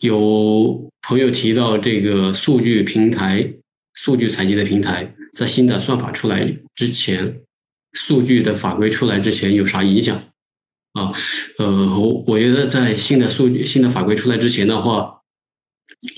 [0.00, 3.52] 有朋友提到这个数据平台、
[3.92, 7.42] 数据采集的平台，在新的算法出来之前。
[7.92, 10.16] 数据的法规出来之前有啥影响
[10.94, 11.12] 啊？
[11.58, 11.66] 呃，
[11.98, 15.20] 我我觉得在新的数据、新的法规出来之前的话，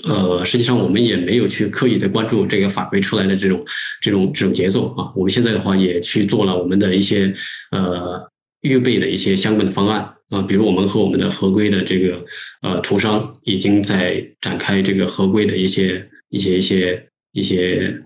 [0.07, 3.63] 呃，实际上我们也没有去刻意的关注这个法规出来的这种、
[4.01, 5.11] 这种、这种节奏啊。
[5.15, 7.33] 我们现在的话也去做了我们的一些
[7.71, 8.29] 呃
[8.61, 12.25] 预备的一些相关的方案啊，比如我们和我们的合规的这个
[12.61, 18.03] 呃图商已经在展开这个合规的一些、一些、一些、一些、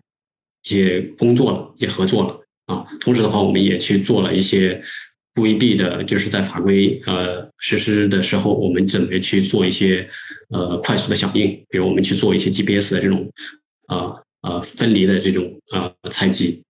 [0.64, 2.39] 一些工作了，也合作了。
[2.70, 4.80] 啊，同时的话，我们也去做了一些
[5.34, 10.08] 规避的，就是在法规呃实施的时候，我们准备去做一些
[10.50, 13.28] 呃快速的响应，比如我们去做一些 GPS 的这种
[13.88, 16.62] 啊啊分离的这种啊采集，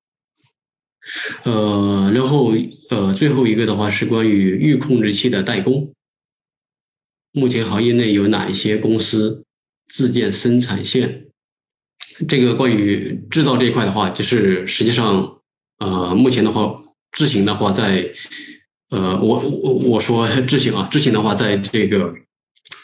[1.44, 2.54] 呃，然后
[2.92, 5.94] 呃最后一个的话是关于预控制器的代工，
[7.34, 9.44] 目前行业内有哪一些公司
[9.90, 11.26] 自建生产线？
[12.26, 15.36] 这个关于制造这一块的话，就是实际上。
[15.80, 16.78] 呃，目前的话，
[17.12, 18.12] 智行的话，在
[18.92, 22.14] 呃，我我我说 智行啊，智行的话，在这个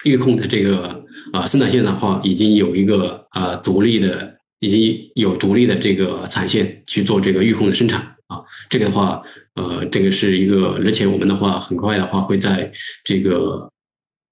[0.06, 8.42] 预控的这个啊生产线的话，已经有一个啊独立的，已经有独立的这个产线去做这个预控的生产啊。
[8.70, 9.22] 这个的话，
[9.56, 12.72] 呃，这个是一个，而且我们的话，很快的话会在
[13.04, 13.70] 这个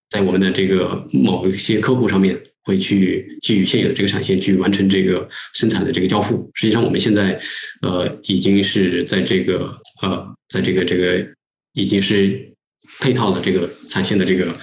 [0.09, 2.41] 在我们的这个某一些客户上面。
[2.63, 6.49] 会去基于现有的这个产线去完成这个生产的这个交付。
[6.53, 7.39] 实际上，我们现在
[7.81, 11.25] 呃已经是在这个呃在这个这个
[11.73, 12.53] 已经是
[12.99, 14.57] 配套的这个产线的这个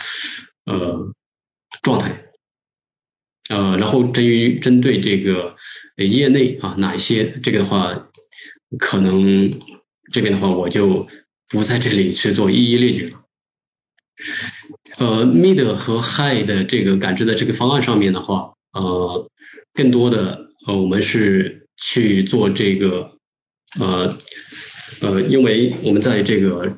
[0.66, 1.12] 呃
[1.82, 2.26] 状态。
[3.50, 5.56] 呃，然后针于针对这个
[5.96, 8.08] 业内啊哪一些这个的话，
[8.78, 9.50] 可能
[10.12, 11.08] 这边的话我就
[11.48, 13.24] 不在这里去做一一列举了。
[14.98, 19.28] 呃，mid 和 high 的这个感知的这个方案上面的话，呃，
[19.72, 23.12] 更多的呃，我们是去做这个，
[23.78, 24.12] 呃，
[25.00, 26.76] 呃，因为我们在这个，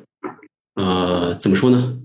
[0.75, 1.97] 呃，怎么说呢，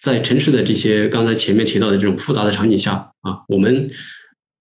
[0.00, 3.90] 在城市的这些刚才前面提到的这种复杂的场景下啊，我们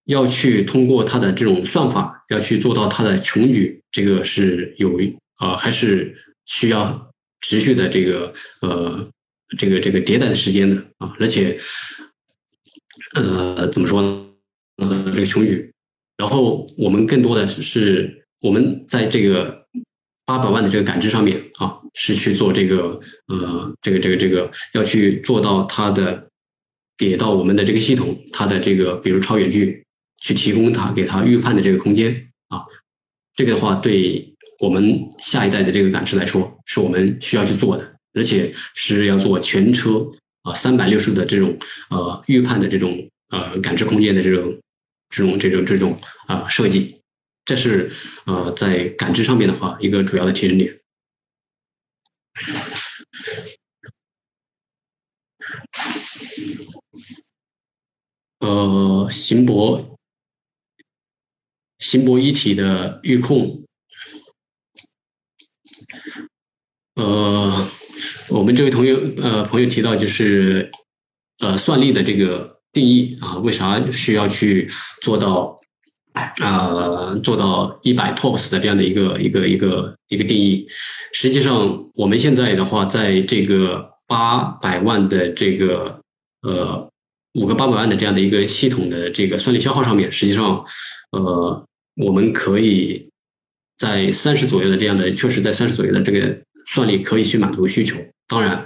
[0.05, 4.99] 要去通过它的这种算法，要去做到它的穷举，这个是有
[5.37, 6.15] 啊，还是
[6.45, 7.11] 需要
[7.41, 9.09] 持续的这个呃。
[9.57, 11.57] 这个这个迭代的时间的啊，而且，
[13.15, 14.25] 呃，怎么说呢？
[14.77, 15.71] 呃，这个穷举，
[16.17, 19.65] 然后我们更多的是我们在这个
[20.25, 26.29] 八百万的这个感知上面啊，是去做这个呃，这个这个这个要去做到它的
[26.97, 29.85] 给到我们的这个系统，它的这个比如超远距
[30.21, 32.65] 去提供它给它预判的这个空间啊，
[33.35, 37.94] 这个的话对我们下一代的这个感知来说，是我们需要去做的。
[38.15, 40.09] 而且是要做全车
[40.41, 41.57] 啊三百六十度的这种
[41.89, 44.59] 呃预判的这种呃感知空间的这种
[45.09, 46.99] 这种这种这种啊设计，
[47.45, 47.91] 这是
[48.25, 50.79] 呃在感知上面的话一个主要的提升点。
[58.39, 59.97] 呃，行博
[61.79, 63.65] 行博一体的预控，
[66.95, 67.67] 呃，
[68.29, 70.71] 我们这位同学呃朋友提到就是
[71.39, 74.69] 呃算力的这个定义啊，为啥需要去
[75.01, 75.57] 做到
[76.41, 80.67] 啊做到一百 TOPS 的这样的一个一个一个一个定义？
[81.13, 85.99] 实际上我们现在的话，在这个八百万的这个
[86.41, 86.89] 呃。
[87.37, 90.63] 五个八百万的这样的一个系统的这个算力消耗上面，实际上，
[91.11, 91.67] 呃，
[91.97, 93.09] 我们可以
[93.77, 97.97] 在三十左右的这样的，确实在三十左右的这个算力可以去满足需求。
[98.27, 98.65] 当然，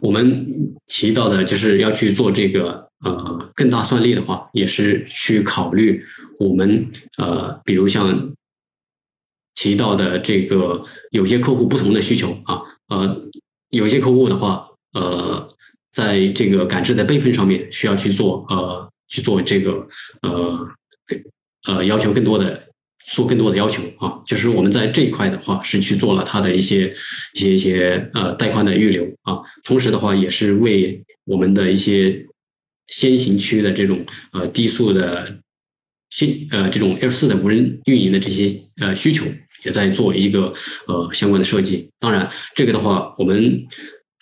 [0.00, 6.04] 我们提到的就是要去做这个呃更大算力的话，也是去考虑
[6.38, 8.34] 我们呃，比如像
[9.54, 13.20] 提到的这个有些客户不同的需求啊，呃，
[13.70, 15.48] 有些客户的话，呃。
[15.92, 19.88] 在这个感知的备份上面，需要去做呃去做这个
[20.22, 20.68] 呃
[21.66, 22.69] 呃要求更多的
[23.12, 26.94] 做更多的要求啊，就是我们在这一块的话是去做了它的一些
[27.34, 32.26] 一些一些呃带宽的预留啊，同时的话也是为我们的一些
[32.88, 35.38] 先行区的这种呃低速的
[36.10, 39.26] 新呃这种 L 四的无人运营的这些呃需求
[39.64, 40.54] 也在做一个
[40.86, 41.90] 呃相关的设计。
[41.98, 43.66] 当然，这个的话我们。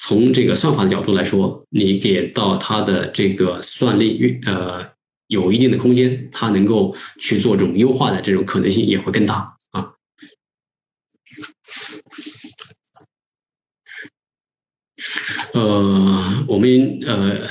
[0.01, 4.87] 从这个算法的角度来说，你给到它的这个算力运呃
[5.29, 9.95] 有一定的空间，它能够去做这种优化的这种可能性也会更大啊。
[15.53, 17.49] 呃，我们呃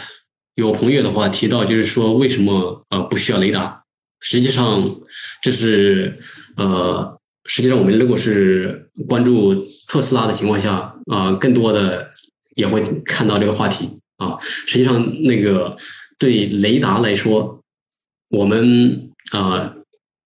[0.55, 3.84] 有朋友的话提到，就是说为什么呃不需要雷达？
[4.19, 4.99] 实际上
[5.41, 6.19] 这是
[6.57, 12.11] 呃实际上我们如果是关注特斯拉的情况下啊，更多的。
[12.57, 14.36] 也会看到这个话题啊。
[14.41, 15.78] 实际上，那个
[16.17, 17.63] 对雷达来说，
[18.32, 19.75] 我们啊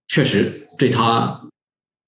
[0.07, 1.41] 确实对它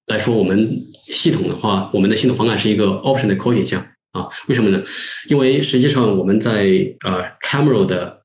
[0.06, 3.80] 来说，我们系统的话，我们的系统方案是一个 option 的可选项
[4.12, 4.28] 啊。
[4.48, 4.82] 为什么呢？
[5.28, 6.66] 因为实际上我们在
[7.04, 8.22] 呃 camera 的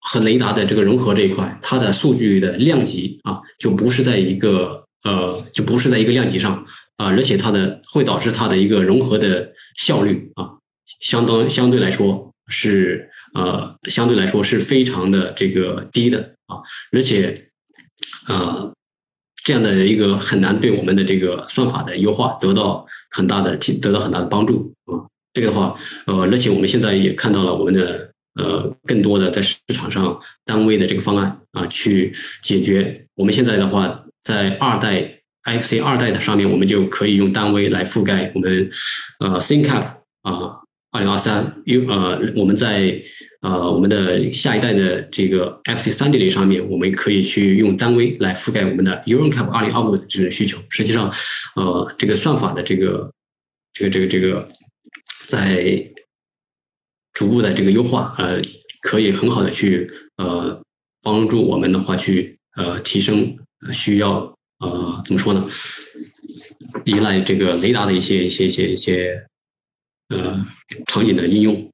[0.00, 6.66] 和雷达的这个融合这一块，它的数据的量级啊，就不是在一个呃，就不是在一个量级上
[6.96, 10.58] 啊，而且它的会导致它的一个融合的效率啊。
[11.00, 16.58] 相当相对来说是呃相对来说是非常的这个低的啊，
[16.92, 17.50] 而且
[18.28, 18.72] 呃
[19.44, 25.06] 这样的一个很难对我们的这个算法的优化得到很大的得到很大的帮助啊。
[25.32, 25.76] 这个的话
[26.06, 38.70] 呃，而且我们现在也看到了我们的呃更多的在市场上单位的这个方案啊，去解决我们现在的话在二代 IFC 二代的上面，我们就可以用单位来覆盖我们
[39.18, 39.84] 呃 ThinkCap
[40.22, 40.61] 啊。
[40.92, 43.02] 二零二三，因呃，我们在
[43.40, 50.58] 呃我们的下一代的这个 FC 三点零上面，我们可以去用单微来覆盖我们的 EuronCap 二零二五的这种需求。
[50.68, 51.10] 实际上，
[51.56, 53.10] 呃，这个算法的这个
[53.72, 54.46] 这个这个这个
[55.26, 55.82] 在
[57.14, 58.38] 逐步的这个优化，呃，
[58.82, 60.62] 可以很好的去呃
[61.00, 63.34] 帮助我们的话去呃提升
[63.72, 65.48] 需要呃怎么说呢？
[66.84, 69.26] 依赖这个雷达的一些一些一些一些。
[70.12, 70.46] 呃，
[70.86, 71.72] 场景的应用，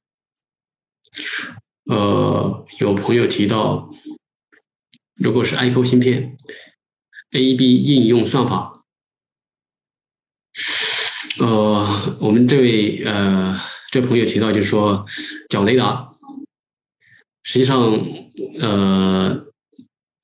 [1.87, 3.91] 呃，有朋友提到，
[5.17, 6.37] 如果是 Apple 芯片
[7.33, 8.85] ，A B 应用算法，
[11.41, 13.61] 呃，我们这位呃
[13.91, 15.05] 这朋友提到，就是说
[15.49, 16.07] 角雷达，
[17.43, 17.77] 实际上，
[18.61, 19.47] 呃，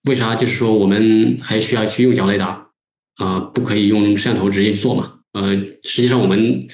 [0.05, 2.71] 为啥就是说我们还需要去用角雷达
[3.17, 3.41] 啊？
[3.41, 5.19] 不可以用摄像头直接去做嘛？
[5.33, 6.69] 呃，实际上我们。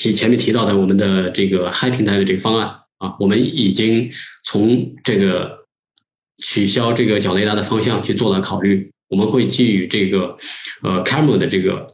[0.00, 4.10] 提前面提到的我们的这个 Hi 平台的这个方案啊，我们已经
[4.42, 5.66] 从这个
[6.42, 8.90] 取消这个角雷达的方向去做了考虑。
[9.10, 10.38] 我们会基于这个
[10.82, 11.86] 呃 camera 的这个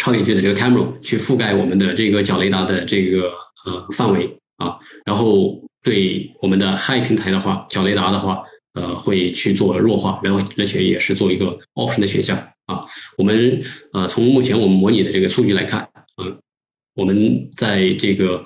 [0.00, 3.32] 超远距的这个 camera 去覆盖我们的这个角雷达的这个
[3.64, 8.42] 呃范围啊，然后对我们的 Hi 平台的话，角雷达的话
[8.74, 12.84] 呃会去做弱化，然后而且也是做一个 option 的选项啊。
[13.16, 13.62] 我们
[13.94, 15.88] 呃从目前我们模拟的这个数据来看，
[16.22, 16.38] 嗯。
[16.94, 18.44] 我们在这个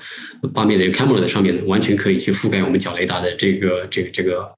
[0.55, 4.55] 八面的 camera 的上面呢，完全可以去覆盖我们角雷达的这个这个这个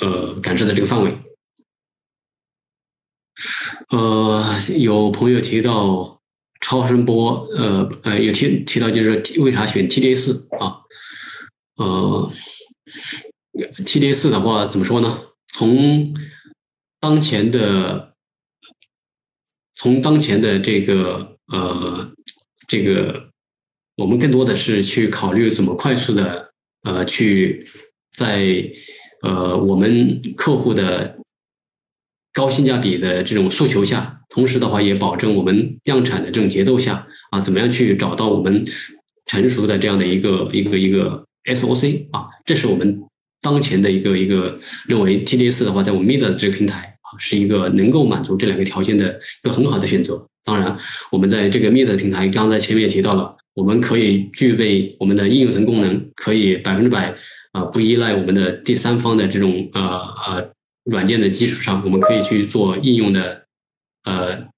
[0.00, 1.14] 呃感知的这个范围。
[3.90, 4.42] 呃，
[4.78, 6.18] 有朋友提到
[6.62, 10.80] 超声波，呃呃，有提提到就是为啥选 TDS 啊？
[11.76, 12.32] 呃
[13.52, 15.24] ，TDS 的话怎么说呢？
[15.48, 16.14] 从
[16.98, 18.14] 当前的
[19.74, 22.13] 从当前的这个呃。
[22.74, 23.28] 这个
[23.98, 26.50] 我们更多的是去考虑怎么快速的
[26.82, 27.64] 呃去
[28.12, 28.68] 在
[29.22, 31.16] 呃我们客户的
[32.32, 38.64] 高性价比的这种诉求下，同时的话也保证我们量产的这种节奏下啊，怎么样去找到我们
[39.26, 43.00] 成熟的这样的一个一个一个 SOC 啊，这是我们
[43.40, 44.58] 当前的一个一个
[44.88, 50.26] 认为 TDS 的话，在我们 Mid 这个平台啊，是一个能够满足这两个条件的一个很好的选择。
[50.44, 50.78] 当然，
[51.10, 57.16] 我们在这个 Mid 平台，刚才前面也提到了，我们可以具备我们的应用层功能，可以百分之百
[57.52, 59.82] 啊不依赖我们的第三方的这种呃
[60.28, 60.54] 呃。
[60.84, 63.46] 软件的基础上，我们可以去做应用的
[64.02, 64.48] 呃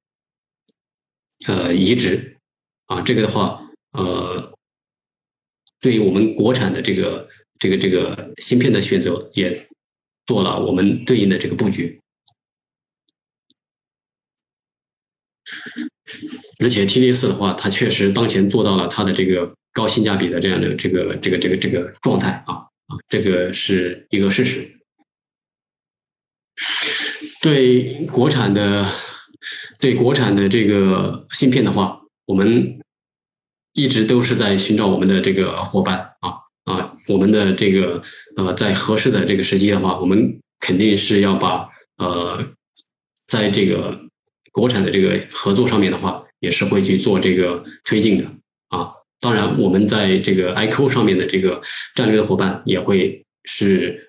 [1.46, 2.36] 呃移植
[2.86, 3.62] 啊，这个的话
[3.92, 4.52] 呃，
[5.80, 7.28] 对于我们国产的这个
[7.60, 9.68] 这个这个芯片的选择，也
[10.26, 12.00] 做了我们对应的这个布局。
[16.60, 22.54] 而且 T D 四的话，它确实当前做到了它的这个高性价比的这样的这个这个这个这个状态啊
[22.86, 24.72] 啊，这个是一个事实。
[27.42, 28.90] 对国产的，
[29.78, 32.80] 对国产的这个芯片的话，我们
[33.74, 38.02] 一直都是在寻找我们的这个伙伴啊啊，我们的这个
[38.36, 41.68] 呃，在合适的这个时机的话，我们肯定是要把
[41.98, 42.42] 呃，
[43.28, 44.05] 在这个
[44.56, 48.24] 国产的这个合作上面的话，也是会去做这个推进的
[48.68, 48.90] 啊。
[49.20, 51.60] 当然，我们在这个 IQ 上面的这个
[51.94, 54.02] 战略的伙伴也会是。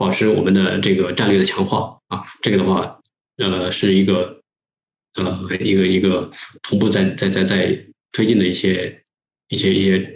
[0.00, 2.98] 保持我们的这个战略的强化啊，这个的话，
[3.36, 4.40] 呃，是一个
[5.16, 6.30] 呃一个一个
[6.62, 9.04] 同步在在在在推进的一些
[9.48, 10.14] 一些一些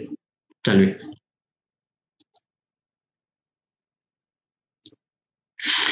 [0.63, 0.99] 战略。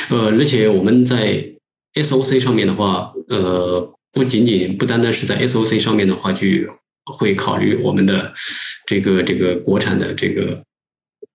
[0.09, 1.53] 呃，而且我们在
[1.93, 6.67] SOC 上面的话，呃，不仅仅不单单是在 SOC 上面的话，去
[7.05, 8.33] 会考虑我们的
[8.85, 10.63] 这个这个国产的这个。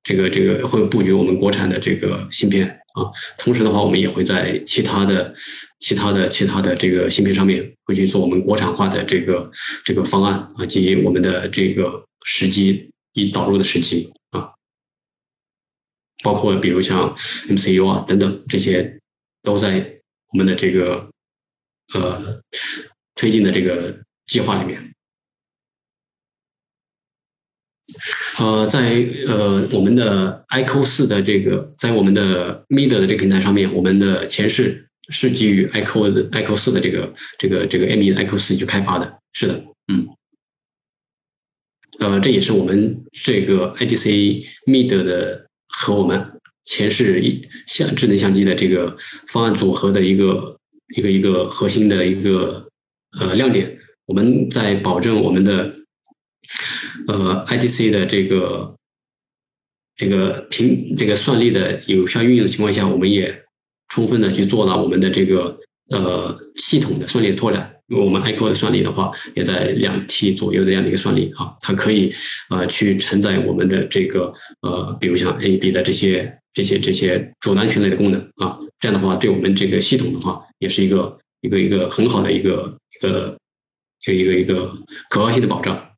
[0.04, 5.34] 这个这个会布局我们国产的这个芯片啊，同时的话，我们也会在其他的、
[5.80, 9.50] 其他的、其他的这个芯片上面会去做我们国产化的这个
[9.84, 14.48] 这个方案啊，及我们的这个时机以导入的时机啊，
[16.24, 17.14] 包括比如像
[17.50, 18.98] MCU 啊等等这些，
[19.42, 19.97] 都在
[20.32, 21.10] 我们的这个
[21.94, 22.42] 呃
[23.14, 24.94] 推进的这个计划里面。
[28.38, 40.06] 呃，在呃我们的 iQ 四的这个，在我们的 Mid 的这个平台上面，我们的前世是基于 iQ 的 iQ 四的这个这个这个 M 的 iQ 四去开发的，是的，嗯，
[41.98, 46.37] 呃，这也是我们这个 IDC Mid 的和我们
[46.68, 48.96] 前世一相智能相机的这个
[49.32, 50.58] 方案组合的一个
[50.96, 52.68] 一个一个核心的一个
[53.18, 55.74] 呃亮点，我们在保证我们的。
[57.06, 58.74] 呃，IDC 的这个
[59.94, 63.44] 这个平这个算力的有效运用的情况下，我们也
[63.88, 65.58] 充分的去做了我们的这个
[65.90, 67.74] 呃系统的算力的拓展。
[67.88, 72.10] 因为我们 iQ 的算力的话，也在两 T 左右的这样的一个算力啊，它可以
[72.48, 83.38] 呃去承载我们的这个呃，比如像 A、B 的这些这些这些主男权类的功能啊，这样的话对我们这个系统的话，也是一个一个一个很好的一个一个
[84.04, 84.66] 一个一个一个
[85.08, 85.94] 可靠性的保障。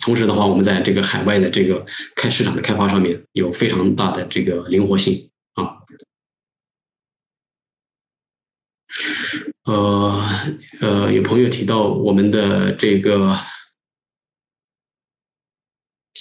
[0.00, 1.86] 同时的话，我们在这个海外的这个
[2.16, 5.78] 开市场的开发上面有非常大的这个灵活性啊。
[9.62, 10.24] 呃
[10.80, 13.38] 呃，有朋友提到我们的这个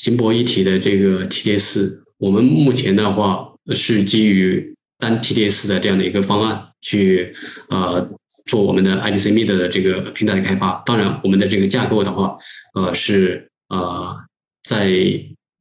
[0.07, 7.35] 行博一体的这个 TDS，我们目前的话是基于单 TDS 的这样的一个方案去
[7.67, 8.09] 呃
[8.45, 10.81] 做我们的 IDC Mid 的这个平台的开发。
[10.85, 12.37] 当然，我们的这个架构的话，
[12.75, 13.49] 呃是。
[13.67, 14.15] 呃，
[14.63, 14.89] 在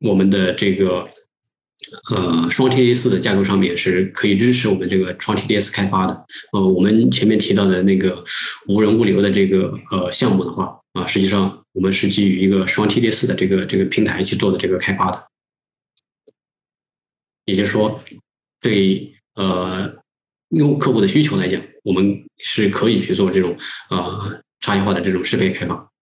[0.06, 1.08] 我们的这个
[2.12, 6.24] 呃双 TDS 的架构上面是可以支持我们这个双 TDS 开发的。
[6.52, 8.22] 呃，我们前面提到的那个
[8.68, 15.30] 无人物流的这个呃项目的话，啊，实际上我们是基于一个双 TD 四的这个这个平台去做的这个开发的。
[17.44, 18.02] 也就是说，
[18.60, 20.02] 对呃
[20.48, 23.54] 用客户的需求来讲，我们是可以去做这种
[23.90, 25.92] 呃差异化的这种适配开发。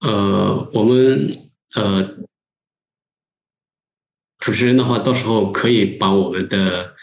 [0.00, 1.30] 呃，我们
[1.74, 2.18] 呃，
[4.48, 6.94] 主持人的话，到时候可以把我们的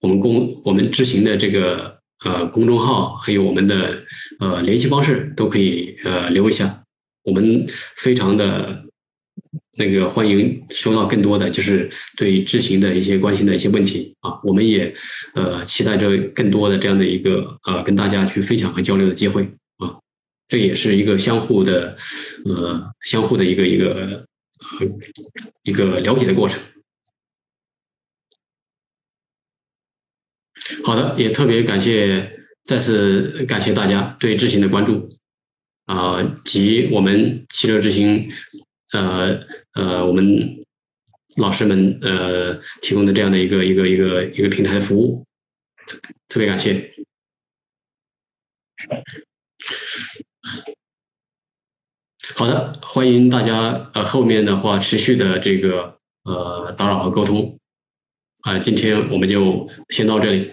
[0.00, 4.02] 我们公我们执行的这个呃公众号，还有我们的
[4.40, 6.82] 呃联系方式，都可以呃留一下。
[7.22, 7.64] 我们
[7.94, 8.86] 非常的
[9.78, 14.92] 那个欢迎收到更多的就是对执行的一些关心的一些问题啊，我们也
[15.34, 19.44] 呃期待着更多的这样的一个呃跟大家去分享和交流的机会
[19.76, 19.94] 啊，
[20.48, 21.96] 这也是一个相互的
[22.46, 24.26] 呃相互的一个一个
[24.80, 24.86] 呃
[25.62, 26.60] 一个了解的过程。
[30.84, 35.08] 好的，也特别感谢再次感谢大家对智行的关注
[35.86, 38.30] 啊，及我们汽车知行
[38.92, 39.40] 呃。
[39.74, 40.60] 呃，我们
[41.36, 45.24] 老师们呃提供的这样的一个一个一个一个平台的服务，
[46.26, 46.92] 特别感谢。
[52.34, 57.56] 好的，欢迎大家呃后面的话持续的这个呃打扰和沟通
[58.42, 60.50] 啊，今天我们就先到这里。